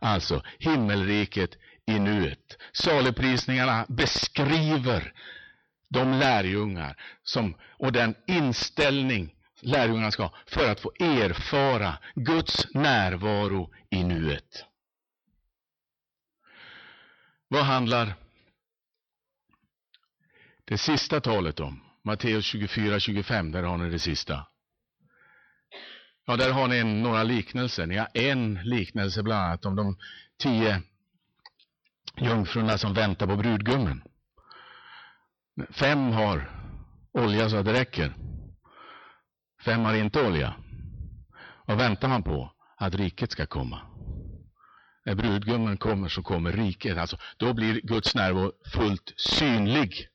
Alltså 0.00 0.42
himmelriket 0.58 1.50
i 1.86 1.98
nuet. 1.98 2.58
Saligprisningarna 2.72 3.86
beskriver 3.88 5.12
de 5.88 6.18
lärjungar 6.18 6.96
som, 7.22 7.54
och 7.78 7.92
den 7.92 8.14
inställning 8.26 9.34
lärjungarna 9.60 10.10
ska 10.10 10.22
ha 10.22 10.34
för 10.46 10.70
att 10.70 10.80
få 10.80 10.92
erfara 10.98 11.98
Guds 12.14 12.74
närvaro 12.74 13.72
i 13.90 14.04
nuet. 14.04 14.64
Vad 17.48 17.64
handlar 17.64 18.14
det 20.64 20.78
sista 20.78 21.20
talet 21.20 21.60
om? 21.60 21.84
Matteus 22.02 22.54
24-25, 22.54 23.52
där 23.52 23.62
har 23.62 23.76
ni 23.76 23.90
det 23.90 23.98
sista. 23.98 24.46
Ja, 26.26 26.36
där 26.36 26.52
har 26.52 26.68
ni 26.68 26.78
en, 26.78 27.02
några 27.02 27.22
liknelser. 27.22 27.86
Ni 27.86 27.96
har 27.96 28.08
en 28.14 28.54
liknelse 28.54 29.22
bland 29.22 29.44
annat 29.44 29.64
om 29.64 29.76
de 29.76 29.98
tio 30.38 30.82
jungfrurna 32.16 32.78
som 32.78 32.94
väntar 32.94 33.26
på 33.26 33.36
brudgummen. 33.36 34.02
Fem 35.70 36.12
har 36.12 36.50
olja 37.12 37.48
så 37.48 37.56
att 37.56 37.64
det 37.64 37.72
räcker. 37.72 38.14
Fem 39.64 39.84
har 39.84 39.94
inte 39.94 40.26
olja. 40.26 40.54
Vad 41.66 41.78
väntar 41.78 42.08
man 42.08 42.22
på? 42.22 42.52
Att 42.76 42.94
riket 42.94 43.32
ska 43.32 43.46
komma. 43.46 43.80
När 45.04 45.14
brudgummen 45.14 45.76
kommer 45.76 46.08
så 46.08 46.22
kommer 46.22 46.52
riket. 46.52 46.98
Alltså, 46.98 47.16
då 47.36 47.54
blir 47.54 47.80
Guds 47.80 48.14
närvaro 48.14 48.52
fullt 48.72 49.14
synlig. 49.16 50.08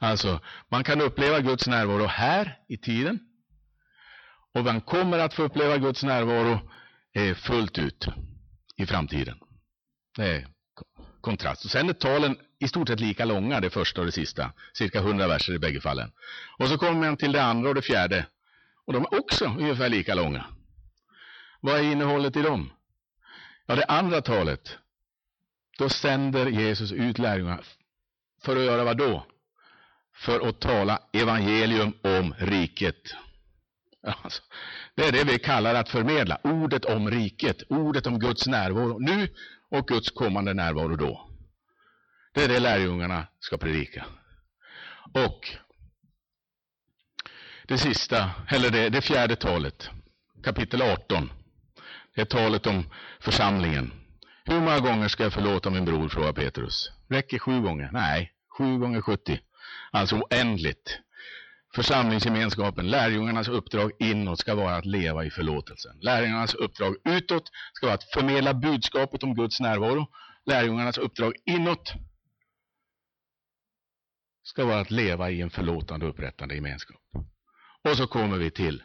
Alltså, 0.00 0.40
man 0.68 0.84
kan 0.84 1.00
uppleva 1.00 1.40
Guds 1.40 1.66
närvaro 1.66 2.06
här 2.06 2.58
i 2.68 2.78
tiden. 2.78 3.18
Och 4.54 4.64
man 4.64 4.80
kommer 4.80 5.18
att 5.18 5.34
få 5.34 5.42
uppleva 5.42 5.78
Guds 5.78 6.04
närvaro 6.04 6.70
eh, 7.14 7.34
fullt 7.34 7.78
ut 7.78 8.08
i 8.76 8.86
framtiden. 8.86 9.38
Det 10.16 10.36
är 10.36 10.48
kontrast. 11.20 11.64
Och 11.64 11.70
sen 11.70 11.88
är 11.88 11.92
talen 11.92 12.36
i 12.58 12.68
stort 12.68 12.88
sett 12.88 13.00
lika 13.00 13.24
långa, 13.24 13.60
det 13.60 13.70
första 13.70 14.00
och 14.00 14.06
det 14.06 14.12
sista. 14.12 14.52
Cirka 14.72 14.98
100 14.98 15.28
verser 15.28 15.52
i 15.52 15.58
bägge 15.58 15.80
fallen. 15.80 16.12
Och 16.58 16.68
så 16.68 16.78
kommer 16.78 17.06
man 17.06 17.16
till 17.16 17.32
det 17.32 17.42
andra 17.42 17.68
och 17.68 17.74
det 17.74 17.82
fjärde. 17.82 18.26
Och 18.84 18.92
de 18.92 19.02
är 19.02 19.18
också 19.20 19.44
ungefär 19.44 19.88
lika 19.88 20.14
långa. 20.14 20.44
Vad 21.60 21.78
är 21.78 21.82
innehållet 21.82 22.36
i 22.36 22.42
dem? 22.42 22.70
Ja, 23.66 23.74
det 23.74 23.84
andra 23.84 24.22
talet, 24.22 24.78
då 25.78 25.88
sänder 25.88 26.46
Jesus 26.46 26.92
ut 26.92 27.18
lärjungarna 27.18 27.62
för 28.42 28.56
att 28.56 28.62
göra 28.62 28.84
vad 28.84 28.96
då? 28.96 29.26
För 30.14 30.48
att 30.48 30.60
tala 30.60 31.02
evangelium 31.12 31.92
om 32.02 32.34
riket. 32.38 33.14
Alltså, 34.02 34.42
det 34.94 35.02
är 35.02 35.12
det 35.12 35.24
vi 35.24 35.38
kallar 35.38 35.74
att 35.74 35.88
förmedla, 35.88 36.38
ordet 36.42 36.84
om 36.84 37.10
riket, 37.10 37.62
ordet 37.68 38.06
om 38.06 38.18
Guds 38.18 38.46
närvaro 38.46 38.98
nu 38.98 39.28
och 39.70 39.88
Guds 39.88 40.10
kommande 40.10 40.54
närvaro 40.54 40.96
då. 40.96 41.27
Det 42.38 42.44
är 42.44 42.48
det 42.48 42.60
lärjungarna 42.60 43.26
ska 43.40 43.56
predika. 43.58 44.04
Och 45.14 45.48
det 47.68 47.78
sista, 47.78 48.30
eller 48.48 48.70
det, 48.70 48.88
det 48.88 49.00
fjärde 49.00 49.36
talet, 49.36 49.90
kapitel 50.44 50.82
18, 50.82 51.32
det 52.14 52.20
är 52.20 52.24
talet 52.24 52.66
om 52.66 52.90
församlingen. 53.20 53.92
Hur 54.44 54.60
många 54.60 54.80
gånger 54.80 55.08
ska 55.08 55.22
jag 55.22 55.32
förlåta 55.32 55.70
min 55.70 55.84
bror, 55.84 56.08
frågar 56.08 56.32
Petrus. 56.32 56.90
Räcker 57.08 57.38
sju 57.38 57.60
gånger? 57.60 57.90
Nej, 57.92 58.32
sju 58.58 58.78
gånger 58.78 59.00
70. 59.00 59.40
Alltså 59.90 60.16
oändligt. 60.16 60.98
Församlingsgemenskapen, 61.74 62.90
lärjungarnas 62.90 63.48
uppdrag 63.48 63.92
inåt 63.98 64.38
ska 64.38 64.54
vara 64.54 64.76
att 64.76 64.86
leva 64.86 65.24
i 65.24 65.30
förlåtelsen. 65.30 65.98
Lärjungarnas 66.00 66.54
uppdrag 66.54 66.96
utåt 67.04 67.50
ska 67.72 67.86
vara 67.86 67.94
att 67.94 68.12
förmedla 68.14 68.54
budskapet 68.54 69.22
om 69.22 69.34
Guds 69.34 69.60
närvaro. 69.60 70.06
Lärjungarnas 70.46 70.98
uppdrag 70.98 71.34
inåt 71.46 71.94
ska 74.48 74.64
vara 74.64 74.80
att 74.80 74.90
leva 74.90 75.30
i 75.30 75.40
en 75.40 75.50
förlåtande 75.50 76.06
och 76.06 76.12
upprättande 76.12 76.54
gemenskap. 76.54 77.00
Och 77.84 77.96
så 77.96 78.06
kommer 78.06 78.38
vi 78.38 78.50
till 78.50 78.82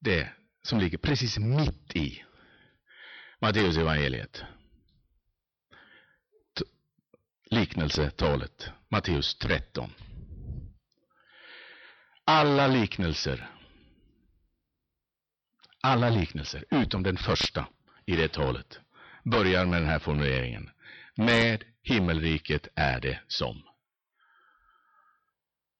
det 0.00 0.28
som 0.62 0.78
ligger 0.78 0.98
precis 0.98 1.38
mitt 1.38 1.96
i 1.96 2.24
Matteus 3.40 3.76
evangeliet. 3.76 4.42
Liknelsetalet, 7.50 8.70
Matteus 8.88 9.38
13. 9.38 9.90
Alla 12.24 12.66
liknelser, 12.66 13.50
alla 15.80 16.10
liknelser 16.10 16.64
utom 16.70 17.02
den 17.02 17.16
första 17.16 17.66
i 18.04 18.16
det 18.16 18.32
talet 18.32 18.80
börjar 19.24 19.66
med 19.66 19.82
den 19.82 19.90
här 19.90 19.98
formuleringen. 19.98 20.70
Med 21.16 21.64
himmelriket 21.82 22.68
är 22.74 23.00
det 23.00 23.20
som. 23.26 23.65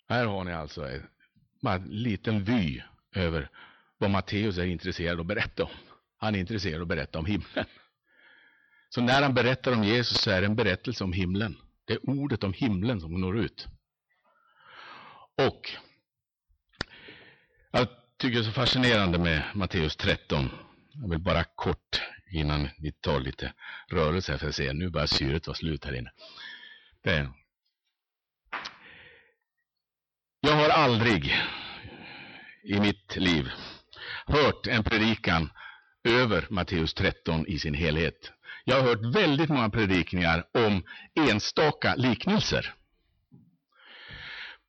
Här 0.09 0.27
har 0.27 0.45
ni 0.45 0.53
alltså 0.53 0.89
en, 0.89 1.07
en 1.67 1.85
liten 1.85 2.45
vy 2.45 2.83
över 3.15 3.51
vad 3.99 4.11
Matteus 4.11 4.59
är 4.59 4.65
intresserad 4.65 5.15
av 5.15 5.21
att 5.21 5.27
berätta 5.27 5.65
om. 5.65 5.71
Han 6.19 6.35
är 6.35 6.39
intresserad 6.39 6.77
av 6.77 6.83
att 6.83 6.89
berätta 6.89 7.19
om 7.19 7.27
himlen. 7.27 7.65
Så 8.89 9.01
när 9.01 9.23
han 9.23 9.35
berättar 9.35 9.73
om 9.73 9.85
Jesus 9.85 10.21
så 10.21 10.31
är 10.31 10.41
det 10.41 10.47
en 10.47 10.57
berättelse 10.57 11.05
om 11.05 11.13
himlen. 11.13 11.57
Det 11.85 11.93
är 11.93 12.11
ordet 12.11 12.45
om 12.45 12.53
himlen 12.53 13.01
som 13.01 13.21
når 13.21 13.39
ut. 13.39 13.67
Och 15.37 15.71
jag 17.71 17.89
tycker 18.17 18.35
det 18.35 18.43
är 18.43 18.45
så 18.45 18.53
fascinerande 18.53 19.19
med 19.19 19.43
Matteus 19.55 19.97
13. 19.97 20.51
Jag 20.93 21.11
vill 21.11 21.19
bara 21.19 21.45
kort 21.45 22.03
innan 22.31 22.69
vi 22.79 22.93
tar 22.93 23.21
lite 23.21 23.53
rörelse 23.89 24.33
här 24.33 24.39
för 24.39 24.49
att 24.49 24.55
se, 24.55 24.73
nu 24.73 24.91
börjar 24.91 25.07
syret 25.07 25.47
vara 25.47 25.55
slut 25.55 25.85
här 25.85 25.95
inne. 25.95 26.11
Det. 27.03 27.29
Jag 30.47 30.57
har 30.57 30.69
aldrig 30.69 31.35
i 32.63 32.81
mitt 32.81 33.17
liv 33.17 33.51
hört 34.27 34.67
en 34.67 34.85
predikan 34.85 35.51
över 36.05 36.47
Matteus 36.51 36.95
13 36.95 37.47
i 37.47 37.59
sin 37.59 37.75
helhet. 37.75 38.33
Jag 38.65 38.77
har 38.77 38.83
hört 38.83 39.15
väldigt 39.15 39.49
många 39.49 39.71
predikningar 39.71 40.45
om 40.55 40.83
enstaka 41.15 41.95
liknelser. 41.95 42.75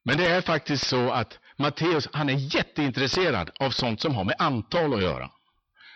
Men 0.04 0.18
det 0.18 0.26
är 0.26 0.42
faktiskt 0.42 0.88
så 0.88 1.12
att 1.12 1.40
Matteus, 1.58 2.10
han 2.14 2.30
är 2.30 2.56
jätteintresserad 2.56 3.52
av 3.60 3.70
sånt 3.70 4.02
som 4.02 4.16
har 4.16 4.24
med 4.24 4.36
antal 4.40 4.94
att 4.94 5.02
göra. 5.02 5.32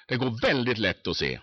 Det 0.07 0.15
går 0.15 0.41
väldigt 0.41 0.77
lätt 0.77 1.07
att 1.07 1.17
se. 1.17 1.39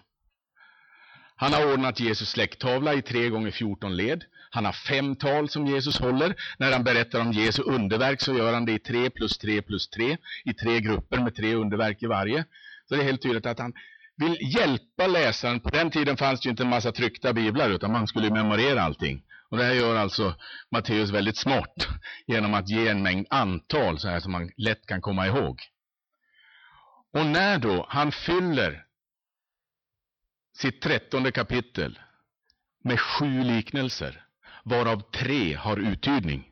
Han 1.36 1.52
har 1.52 1.72
ordnat 1.72 2.00
Jesus 2.00 2.30
släkttavla 2.30 2.94
i 2.94 3.02
3 3.02 3.28
gånger 3.28 3.50
14 3.50 3.96
led. 3.96 4.24
Han 4.50 4.64
har 4.64 4.72
fem 4.72 5.16
tal 5.16 5.48
som 5.48 5.66
Jesus 5.66 5.98
håller. 5.98 6.34
När 6.58 6.72
han 6.72 6.84
berättar 6.84 7.20
om 7.20 7.32
Jesu 7.32 7.62
underverk 7.62 8.20
så 8.20 8.34
gör 8.34 8.52
han 8.52 8.64
det 8.64 8.72
i 8.72 8.78
tre 8.78 9.10
plus 9.10 9.38
tre 9.38 9.62
plus 9.62 9.88
tre, 9.88 10.16
i 10.44 10.54
tre 10.54 10.80
grupper 10.80 11.18
med 11.18 11.34
tre 11.34 11.54
underverk 11.54 12.02
i 12.02 12.06
varje. 12.06 12.44
Så 12.88 12.94
det 12.94 13.00
är 13.00 13.04
helt 13.04 13.22
tydligt 13.22 13.46
att 13.46 13.58
han 13.58 13.72
vill 14.16 14.54
hjälpa 14.54 15.06
läsaren. 15.06 15.60
På 15.60 15.70
den 15.70 15.90
tiden 15.90 16.16
fanns 16.16 16.40
det 16.40 16.46
ju 16.46 16.50
inte 16.50 16.62
en 16.62 16.68
massa 16.68 16.92
tryckta 16.92 17.32
biblar, 17.32 17.70
utan 17.70 17.92
man 17.92 18.06
skulle 18.06 18.30
memorera 18.30 18.82
allting. 18.82 19.22
Och 19.50 19.56
det 19.56 19.64
här 19.64 19.72
gör 19.72 19.96
alltså 19.96 20.34
Matteus 20.70 21.10
väldigt 21.10 21.36
smart, 21.36 21.88
genom 22.26 22.54
att 22.54 22.68
ge 22.68 22.88
en 22.88 23.02
mängd 23.02 23.26
antal 23.30 23.98
så 23.98 24.08
här 24.08 24.20
som 24.20 24.32
man 24.32 24.50
lätt 24.56 24.86
kan 24.86 25.00
komma 25.00 25.26
ihåg. 25.26 25.60
Och 27.12 27.26
när 27.26 27.58
då 27.58 27.86
han 27.88 28.12
fyller 28.12 28.84
sitt 30.56 30.82
trettonde 30.82 31.32
kapitel 31.32 31.98
med 32.84 33.00
sju 33.00 33.42
liknelser, 33.42 34.24
varav 34.64 35.02
tre 35.10 35.54
har 35.54 35.76
uttydning, 35.76 36.44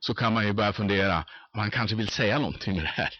så 0.00 0.14
kan 0.14 0.32
man 0.32 0.46
ju 0.46 0.52
börja 0.52 0.72
fundera, 0.72 1.24
man 1.56 1.70
kanske 1.70 1.96
vill 1.96 2.08
säga 2.08 2.38
någonting 2.38 2.74
med 2.74 2.84
det 2.84 2.92
här. 2.94 3.14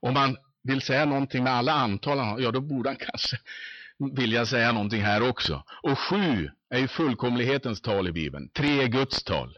Om 0.00 0.14
man 0.14 0.36
vill 0.62 0.80
säga 0.80 1.04
någonting 1.04 1.44
med 1.44 1.52
alla 1.52 1.72
antal, 1.72 2.42
ja 2.42 2.50
då 2.50 2.60
borde 2.60 2.88
han 2.88 2.96
kanske 2.96 3.36
vilja 4.16 4.46
säga 4.46 4.72
någonting 4.72 5.02
här 5.02 5.28
också. 5.28 5.64
Och 5.82 5.98
sju 5.98 6.50
är 6.70 6.78
ju 6.78 6.88
fullkomlighetens 6.88 7.80
tal 7.80 8.08
i 8.08 8.12
Bibeln. 8.12 8.48
Tre 8.48 8.82
är 8.82 8.86
Guds 8.86 9.24
tal. 9.24 9.56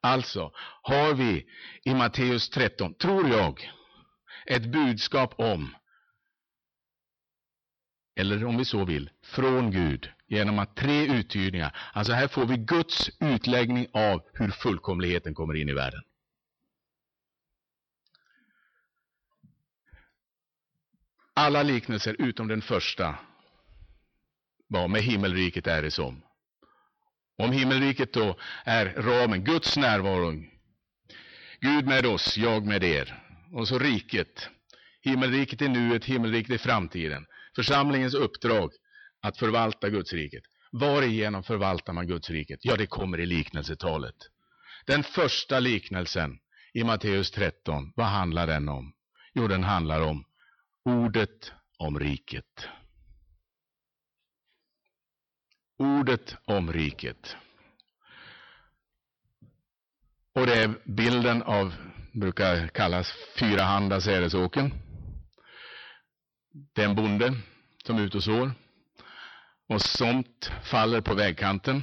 Alltså 0.00 0.50
har 0.82 1.14
vi 1.14 1.46
i 1.84 1.94
Matteus 1.94 2.50
13, 2.50 2.94
tror 2.94 3.28
jag, 3.28 3.70
ett 4.46 4.64
budskap 4.64 5.34
om, 5.40 5.74
eller 8.16 8.44
om 8.44 8.56
vi 8.56 8.64
så 8.64 8.84
vill, 8.84 9.10
från 9.22 9.70
Gud 9.70 10.10
genom 10.26 10.58
att 10.58 10.76
tre 10.76 11.06
uttydningar. 11.06 11.76
Alltså 11.92 12.12
här 12.12 12.28
får 12.28 12.46
vi 12.46 12.56
Guds 12.56 13.10
utläggning 13.20 13.86
av 13.92 14.22
hur 14.32 14.50
fullkomligheten 14.50 15.34
kommer 15.34 15.54
in 15.54 15.68
i 15.68 15.72
världen. 15.72 16.00
Alla 21.34 21.62
liknelser 21.62 22.16
utom 22.18 22.48
den 22.48 22.62
första 22.62 23.18
var 24.66 24.88
med 24.88 25.02
himmelriket 25.02 25.66
är 25.66 25.82
det 25.82 25.90
som. 25.90 26.22
Om 27.36 27.52
himmelriket 27.52 28.12
då 28.12 28.38
är 28.64 28.86
ramen, 28.86 29.44
Guds 29.44 29.76
närvaro. 29.76 30.44
Gud 31.60 31.86
med 31.86 32.06
oss, 32.06 32.36
jag 32.36 32.66
med 32.66 32.84
er. 32.84 33.20
och 33.52 33.68
så 33.68 33.78
riket. 33.78 34.48
Himmelriket 35.00 35.62
är 35.62 35.68
nuet, 35.68 36.04
himmelriket 36.04 36.54
är 36.54 36.58
framtiden. 36.58 37.26
Församlingens 37.56 38.14
uppdrag 38.14 38.72
att 39.20 39.38
förvalta 39.38 39.88
Guds 39.88 40.12
riket. 40.12 40.42
Varigenom 40.72 41.42
förvaltar 41.42 41.92
man 41.92 42.06
Guds 42.06 42.30
riket? 42.30 42.58
Ja, 42.62 42.76
det 42.76 42.86
kommer 42.86 43.20
i 43.20 43.26
liknelsetalet. 43.26 44.14
Den 44.86 45.02
första 45.02 45.60
liknelsen 45.60 46.38
i 46.72 46.84
Matteus 46.84 47.30
13, 47.30 47.92
vad 47.96 48.06
handlar 48.06 48.46
den 48.46 48.68
om? 48.68 48.92
Jo, 49.34 49.48
den 49.48 49.64
handlar 49.64 50.00
om 50.00 50.24
ordet 50.84 51.52
om 51.78 52.00
riket. 52.00 52.68
Ordet 55.78 56.36
om 56.44 56.72
riket. 56.72 57.36
Och 60.34 60.46
det 60.46 60.54
är 60.54 60.74
bilden 60.84 61.42
av, 61.42 61.74
brukar 62.12 62.68
kallas 62.68 63.12
fyrahanda 63.36 64.00
sädesåken. 64.00 64.72
Det 66.56 66.82
är 66.82 66.88
en 66.88 66.94
bonde 66.94 67.34
som 67.86 67.98
är 67.98 68.02
ute 68.02 68.16
och 68.16 68.24
sår. 68.24 68.52
Och 69.68 69.82
somt 69.82 70.52
faller 70.62 71.00
på 71.00 71.14
vägkanten. 71.14 71.82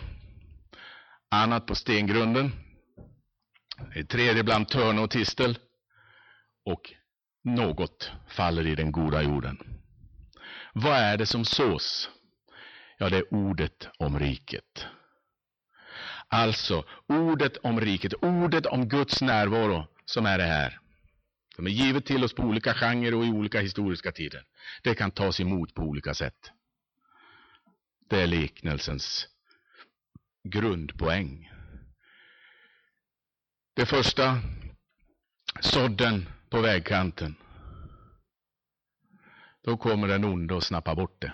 Annat 1.32 1.66
på 1.66 1.76
stengrunden. 1.76 2.52
Det 3.94 4.04
tredje 4.04 4.44
bland 4.44 4.70
törn 4.70 5.00
och 5.00 5.10
tistel. 5.10 5.60
Och 6.66 6.94
något 7.44 8.12
faller 8.28 8.68
i 8.68 8.76
den 8.76 8.92
goda 8.92 9.22
jorden. 9.22 9.58
Vad 10.74 10.98
är 10.98 11.18
det 11.18 11.26
som 11.26 11.46
sås? 11.46 12.10
Ja, 12.98 13.10
det 13.10 13.18
är 13.18 13.34
ordet 13.34 13.88
om 14.00 14.20
riket. 14.20 14.86
Alltså, 16.28 16.84
ordet 17.08 17.58
om 17.58 17.82
riket, 17.82 18.14
ordet 18.14 18.66
om 18.66 18.90
Guds 18.90 19.22
närvaro 19.22 19.88
som 20.06 20.26
är 20.26 20.38
det 20.38 20.44
här. 20.44 20.81
De 21.58 21.66
är 21.68 21.72
givet 21.72 22.06
till 22.06 22.24
oss 22.24 22.34
på 22.34 22.44
olika 22.44 22.74
genrer 22.74 23.14
och 23.14 23.26
i 23.26 23.30
olika 23.30 23.62
historiska 23.62 24.12
tider. 24.12 24.46
Det 24.84 24.96
kan 24.96 25.12
tas 25.12 25.40
emot 25.40 25.74
på 25.74 25.82
olika 25.82 26.14
sätt. 26.14 26.52
Det 28.10 28.22
är 28.22 28.28
liknelsens 28.28 29.28
grundpoäng. 30.44 31.52
Det 33.74 33.86
första, 33.86 34.40
sådden 35.60 36.30
på 36.50 36.62
vägkanten. 36.62 37.36
Då 39.64 39.78
kommer 39.78 40.08
den 40.08 40.24
onde 40.24 40.54
och 40.54 40.64
snappar 40.64 40.96
bort 40.96 41.22
det. 41.22 41.34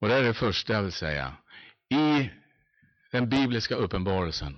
Och 0.00 0.08
det 0.08 0.14
är 0.14 0.22
det 0.22 0.34
första 0.34 0.72
jag 0.72 0.82
vill 0.82 0.92
säga. 0.92 1.36
I 1.88 2.30
den 3.12 3.28
bibliska 3.28 3.74
uppenbarelsen 3.74 4.56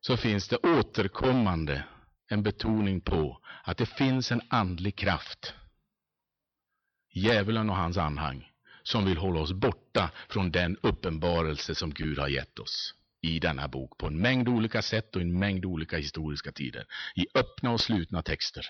så 0.00 0.16
finns 0.16 0.48
det 0.48 0.56
återkommande 0.56 1.84
en 2.30 2.42
betoning 2.42 3.00
på 3.00 3.40
att 3.62 3.78
det 3.78 3.86
finns 3.86 4.32
en 4.32 4.42
andlig 4.48 4.96
kraft, 4.96 5.54
djävulen 7.12 7.70
och 7.70 7.76
hans 7.76 7.96
anhang, 7.96 8.50
som 8.82 9.04
vill 9.04 9.16
hålla 9.16 9.40
oss 9.40 9.52
borta 9.52 10.10
från 10.28 10.50
den 10.50 10.76
uppenbarelse 10.82 11.74
som 11.74 11.90
Gud 11.90 12.18
har 12.18 12.28
gett 12.28 12.58
oss 12.58 12.94
i 13.22 13.38
denna 13.38 13.68
bok 13.68 13.98
på 13.98 14.06
en 14.06 14.18
mängd 14.18 14.48
olika 14.48 14.82
sätt 14.82 15.16
och 15.16 15.22
i 15.22 15.24
en 15.24 15.38
mängd 15.38 15.64
olika 15.64 15.96
historiska 15.96 16.52
tider. 16.52 16.86
I 17.14 17.26
öppna 17.34 17.70
och 17.70 17.80
slutna 17.80 18.22
texter. 18.22 18.66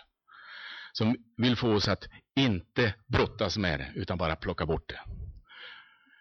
Som 0.93 1.17
vill 1.37 1.57
få 1.57 1.73
oss 1.73 1.89
att 1.89 2.09
inte 2.37 2.95
brottas 3.07 3.59
med 3.59 3.81
det, 3.81 3.93
utan 3.95 4.19
bara 4.19 4.37
plocka 4.37 4.67
bort 4.67 4.89
det. 4.89 5.01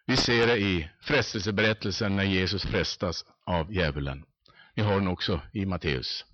Vi 0.05 0.17
ser 0.17 0.47
det 0.47 0.57
i 0.57 0.89
frestelseberättelsen 1.01 2.15
när 2.15 2.23
Jesus 2.23 2.63
frestas 2.63 3.25
av 3.45 3.73
djävulen. 3.73 4.25
Vi 4.75 4.81
har 4.81 4.93
den 4.93 5.07
också 5.07 5.41
i 5.53 5.65
Matteus. 5.65 6.25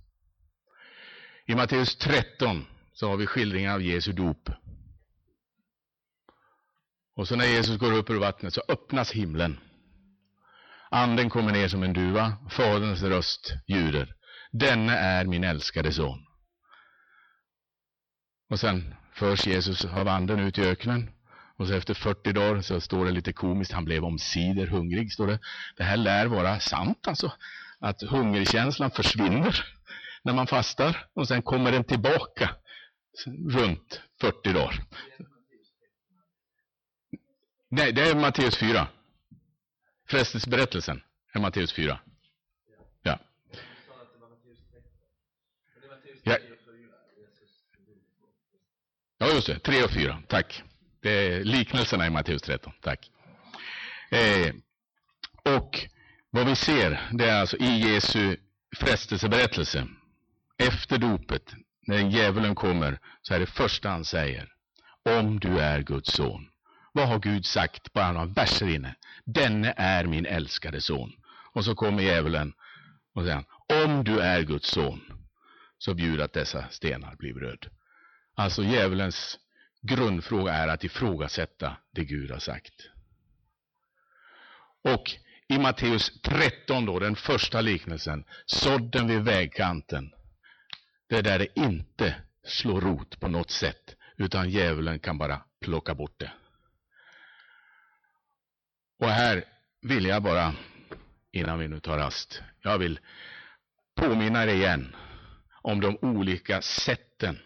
I 1.47 1.55
Matteus 1.55 1.95
13 1.95 2.65
så 2.93 3.09
har 3.09 3.17
vi 3.17 3.27
skildringen 3.27 3.71
av 3.71 3.81
Jesu 3.81 4.11
dop. 4.11 4.49
Och 7.15 7.27
så 7.27 7.35
när 7.35 7.45
Jesus 7.45 7.77
går 7.77 7.91
upp 7.91 8.09
ur 8.09 8.19
vattnet 8.19 8.53
så 8.53 8.61
öppnas 8.67 9.11
himlen. 9.11 9.59
Anden 10.89 11.29
kommer 11.29 11.51
ner 11.51 11.67
som 11.67 11.83
en 11.83 11.93
duva, 11.93 12.33
Faderns 12.49 13.01
röst 13.01 13.53
ljuder. 13.67 14.15
Denne 14.51 14.93
är 14.97 15.25
min 15.25 15.43
älskade 15.43 15.91
son. 15.91 16.25
Och 18.49 18.59
sen 18.59 18.95
förs 19.13 19.47
Jesus 19.47 19.85
av 19.85 20.07
anden 20.07 20.39
ut 20.39 20.57
i 20.57 20.61
öknen. 20.61 21.09
Och 21.57 21.67
så 21.67 21.73
efter 21.73 21.93
40 21.93 22.33
dagar 22.33 22.61
så 22.61 22.81
står 22.81 23.05
det 23.05 23.11
lite 23.11 23.33
komiskt, 23.33 23.71
han 23.71 23.85
blev 23.85 24.05
omsider 24.05 24.67
hungrig, 24.67 25.11
står 25.11 25.27
det. 25.27 25.39
Det 25.77 25.83
här 25.83 25.97
lär 25.97 26.25
vara 26.25 26.59
sant 26.59 27.07
alltså, 27.07 27.31
att 27.79 28.01
hungerkänslan 28.01 28.91
försvinner 28.91 29.74
när 30.25 30.33
man 30.33 30.47
fastar 30.47 31.07
och 31.13 31.27
sen 31.27 31.41
kommer 31.41 31.71
den 31.71 31.83
tillbaka 31.83 32.55
runt 33.49 34.01
40 34.21 34.53
dagar. 34.53 34.83
Nej, 37.69 37.93
det 37.93 38.01
är 38.01 38.15
Matteus 38.15 38.57
4. 38.57 38.87
Frestelseberättelsen 40.07 41.01
är 41.33 41.39
Matteus 41.39 41.73
4. 41.73 41.99
Ja. 43.01 43.19
ja. 46.23 46.37
Ja, 49.17 49.27
just 49.33 49.47
det. 49.47 49.59
3 49.59 49.83
och 49.83 49.91
4. 49.91 50.23
Tack. 50.27 50.63
Det 51.01 51.11
är 51.11 51.43
liknelserna 51.43 52.07
i 52.07 52.09
Matteus 52.09 52.41
13. 52.41 52.73
Tack. 52.81 53.11
Eh, 54.11 54.53
och 55.43 55.79
vad 56.29 56.45
vi 56.45 56.55
ser, 56.55 57.09
det 57.11 57.25
är 57.25 57.39
alltså 57.39 57.57
i 57.57 57.93
Jesu 57.93 58.37
frestelseberättelse. 58.75 59.87
Efter 60.57 60.97
dopet, 60.97 61.53
när 61.87 61.97
djävulen 61.97 62.55
kommer, 62.55 62.99
så 63.21 63.33
är 63.33 63.39
det 63.39 63.45
första 63.45 63.89
han 63.89 64.05
säger. 64.05 64.51
Om 65.03 65.39
du 65.39 65.59
är 65.59 65.81
Guds 65.81 66.13
son. 66.13 66.49
Vad 66.91 67.07
har 67.07 67.19
Gud 67.19 67.45
sagt? 67.45 67.93
Bara 67.93 68.11
några 68.11 68.25
verser 68.25 68.67
inne. 68.67 68.95
Denne 69.25 69.73
är 69.77 70.05
min 70.05 70.25
älskade 70.25 70.81
son. 70.81 71.13
Och 71.53 71.65
så 71.65 71.75
kommer 71.75 72.03
djävulen 72.03 72.53
och 73.13 73.23
säger 73.23 73.43
om 73.83 74.03
du 74.03 74.19
är 74.19 74.41
Guds 74.41 74.69
son, 74.69 75.01
så 75.77 75.93
bjud 75.93 76.21
att 76.21 76.33
dessa 76.33 76.69
stenar 76.69 77.15
blir 77.15 77.33
bröd. 77.33 77.67
Alltså 78.35 78.63
djävulens 78.63 79.39
grundfråga 79.81 80.53
är 80.53 80.67
att 80.67 80.83
ifrågasätta 80.83 81.77
det 81.91 82.05
Gud 82.05 82.31
har 82.31 82.39
sagt. 82.39 82.73
Och 84.81 85.11
i 85.47 85.57
Matteus 85.57 86.21
13 86.21 86.85
då, 86.85 86.99
den 86.99 87.15
första 87.15 87.61
liknelsen, 87.61 88.25
sådden 88.45 89.07
vid 89.07 89.21
vägkanten. 89.21 90.11
Det 91.07 91.15
är 91.15 91.23
där 91.23 91.39
det 91.39 91.59
inte 91.59 92.15
slår 92.43 92.81
rot 92.81 93.19
på 93.19 93.27
något 93.27 93.51
sätt, 93.51 93.95
utan 94.17 94.49
djävulen 94.49 94.99
kan 94.99 95.17
bara 95.17 95.41
plocka 95.61 95.95
bort 95.95 96.19
det. 96.19 96.31
Och 98.99 99.09
här 99.09 99.43
vill 99.81 100.05
jag 100.05 100.23
bara, 100.23 100.53
innan 101.31 101.59
vi 101.59 101.67
nu 101.67 101.79
tar 101.79 101.97
rast, 101.97 102.41
jag 102.61 102.77
vill 102.77 102.99
påminna 103.95 104.43
er 104.43 104.47
igen 104.47 104.95
om 105.61 105.81
de 105.81 105.97
olika 106.01 106.61
sätten 106.61 107.39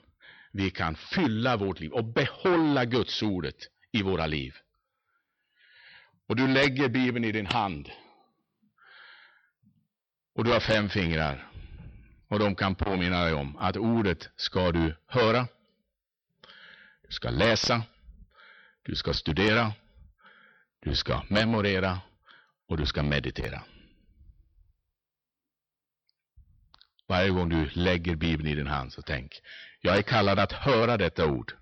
vi 0.52 0.72
kan 0.72 0.96
fylla 0.96 1.58
vårt 1.58 1.80
liv 1.80 1.92
och 1.92 2.06
behålla 2.06 2.86
Guds 2.86 3.22
ordet 3.22 3.56
i 3.92 4.04
våra 4.04 4.28
liv. 4.28 4.56
Och 6.28 6.36
du 6.36 6.48
lägger 6.48 6.90
Bibeln 6.90 7.26
i 7.26 7.32
din 7.32 7.46
hand. 7.46 7.92
Och 10.36 10.44
du 10.44 10.52
har 10.52 10.60
fem 10.60 10.90
fingrar. 10.90 11.49
Och 12.30 12.40
de 12.40 12.56
kan 12.56 12.76
påminna 12.76 13.24
dig 13.24 13.34
om 13.34 13.58
att 13.58 13.78
ordet 13.78 14.30
ska 14.36 14.72
du 14.72 14.96
höra. 15.08 15.48
Du 17.08 17.12
ska 17.12 17.30
läsa. 17.30 17.84
Du 18.84 18.96
ska 18.96 19.14
studera. 19.14 19.74
Du 20.80 20.96
ska 20.96 21.24
memorera. 21.28 22.00
Och 22.68 22.78
du 22.78 22.86
ska 22.86 23.04
meditera. 23.04 23.64
Varje 27.08 27.30
gång 27.30 27.50
du 27.50 27.70
lägger 27.74 28.16
Bibeln 28.16 28.50
i 28.50 28.56
din 28.56 28.68
hand 28.68 28.94
så 28.94 29.02
tänk, 29.02 29.42
jag 29.82 29.98
är 29.98 30.02
kallad 30.02 30.40
att 30.40 30.52
höra 30.52 30.98
detta 30.98 31.26
ord. 31.26 31.54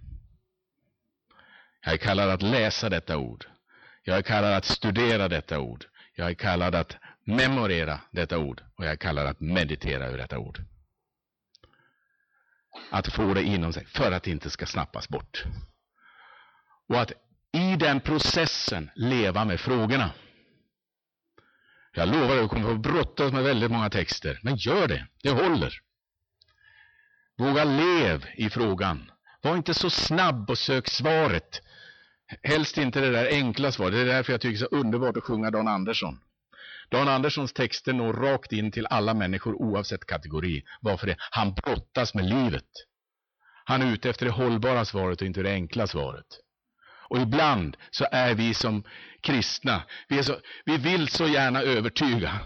Jag 1.81 1.93
är 1.93 1.97
kallad 1.97 2.29
att 2.29 2.41
läsa 2.41 2.89
detta 2.89 3.17
ord. 3.17 3.45
Jag 4.03 4.17
är 4.17 4.21
kallad 4.21 4.53
att 4.53 4.65
studera 4.65 5.27
detta 5.27 5.59
ord. 5.59 5.85
Jag 6.15 6.29
är 6.29 6.33
kallad 6.33 6.75
att 6.75 6.97
memorera 7.27 7.99
detta 8.11 8.37
ord 8.37 8.63
och 8.75 8.85
jag 8.85 8.99
kallar 8.99 9.23
det 9.23 9.29
att 9.29 9.39
meditera 9.39 10.05
över 10.05 10.17
detta 10.17 10.39
ord. 10.39 10.61
Att 12.89 13.13
få 13.13 13.33
det 13.33 13.43
inom 13.43 13.73
sig 13.73 13.85
för 13.85 14.11
att 14.11 14.23
det 14.23 14.31
inte 14.31 14.49
ska 14.49 14.65
snappas 14.65 15.09
bort. 15.09 15.43
Och 16.89 17.01
att 17.01 17.11
i 17.51 17.75
den 17.75 17.99
processen 17.99 18.89
leva 18.95 19.45
med 19.45 19.59
frågorna. 19.59 20.11
Jag 21.93 22.09
lovar 22.09 22.35
att 22.35 22.41
du 22.41 22.47
kommer 22.47 22.69
få 22.69 22.77
brottas 22.77 23.33
med 23.33 23.43
väldigt 23.43 23.71
många 23.71 23.89
texter, 23.89 24.39
men 24.43 24.55
gör 24.55 24.87
det, 24.87 25.07
det 25.23 25.29
håller. 25.29 25.73
Våga 27.37 27.63
lev 27.63 28.25
i 28.35 28.49
frågan. 28.49 29.11
Var 29.41 29.55
inte 29.55 29.73
så 29.73 29.89
snabb 29.89 30.49
och 30.49 30.57
sök 30.57 30.87
svaret. 30.87 31.61
Helst 32.43 32.77
inte 32.77 33.01
det 33.01 33.11
där 33.11 33.27
enkla 33.31 33.71
svaret. 33.71 33.93
Det 33.93 33.99
är 33.99 34.05
därför 34.05 34.33
jag 34.33 34.41
tycker 34.41 34.59
det 34.59 34.65
är 34.65 34.69
så 34.69 34.75
underbart 34.75 35.17
att 35.17 35.23
sjunga 35.23 35.51
Dan 35.51 35.67
Andersson. 35.67 36.19
Dan 36.89 37.07
Anderssons 37.07 37.53
texter 37.53 37.93
når 37.93 38.13
rakt 38.13 38.53
in 38.53 38.71
till 38.71 38.85
alla 38.85 39.13
människor 39.13 39.55
oavsett 39.61 40.05
kategori. 40.05 40.63
Varför 40.81 41.07
det? 41.07 41.15
Han 41.31 41.53
brottas 41.53 42.13
med 42.13 42.25
livet. 42.25 42.69
Han 43.65 43.81
är 43.81 43.93
ute 43.93 44.09
efter 44.09 44.25
det 44.25 44.31
hållbara 44.31 44.85
svaret 44.85 45.21
och 45.21 45.27
inte 45.27 45.43
det 45.43 45.51
enkla 45.51 45.87
svaret. 45.87 46.25
Och 47.09 47.17
ibland 47.17 47.77
så 47.91 48.05
är 48.11 48.35
vi 48.35 48.53
som 48.53 48.83
kristna, 49.21 49.83
vi, 50.07 50.23
så, 50.23 50.39
vi 50.65 50.77
vill 50.77 51.07
så 51.07 51.27
gärna 51.27 51.61
övertyga. 51.61 52.39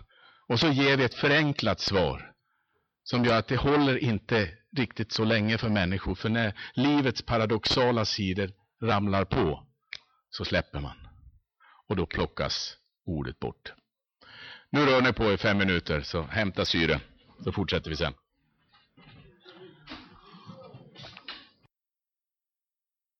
Och 0.47 0.59
så 0.59 0.67
ger 0.67 0.97
vi 0.97 1.03
ett 1.03 1.15
förenklat 1.15 1.79
svar. 1.79 2.31
Som 3.03 3.25
gör 3.25 3.39
att 3.39 3.47
det 3.47 3.55
håller 3.55 3.97
inte 3.97 4.49
riktigt 4.77 5.11
så 5.11 5.23
länge 5.23 5.57
för 5.57 5.69
människor. 5.69 6.15
För 6.15 6.29
när 6.29 6.53
livets 6.73 7.21
paradoxala 7.21 8.05
sidor 8.05 8.51
ramlar 8.83 9.25
på, 9.25 9.67
så 10.29 10.45
släpper 10.45 10.79
man. 10.79 11.07
Och 11.87 11.95
då 11.95 12.05
plockas 12.05 12.77
ordet 13.05 13.39
bort. 13.39 13.73
Nu 14.73 14.85
rör 14.85 15.01
ni 15.01 15.13
på 15.13 15.31
i 15.31 15.37
fem 15.37 15.57
minuter, 15.57 16.01
så 16.01 16.21
hämta 16.21 16.65
syre, 16.65 16.99
så 17.43 17.51
fortsätter 17.51 17.89
vi 17.89 17.95
sen. 17.95 18.13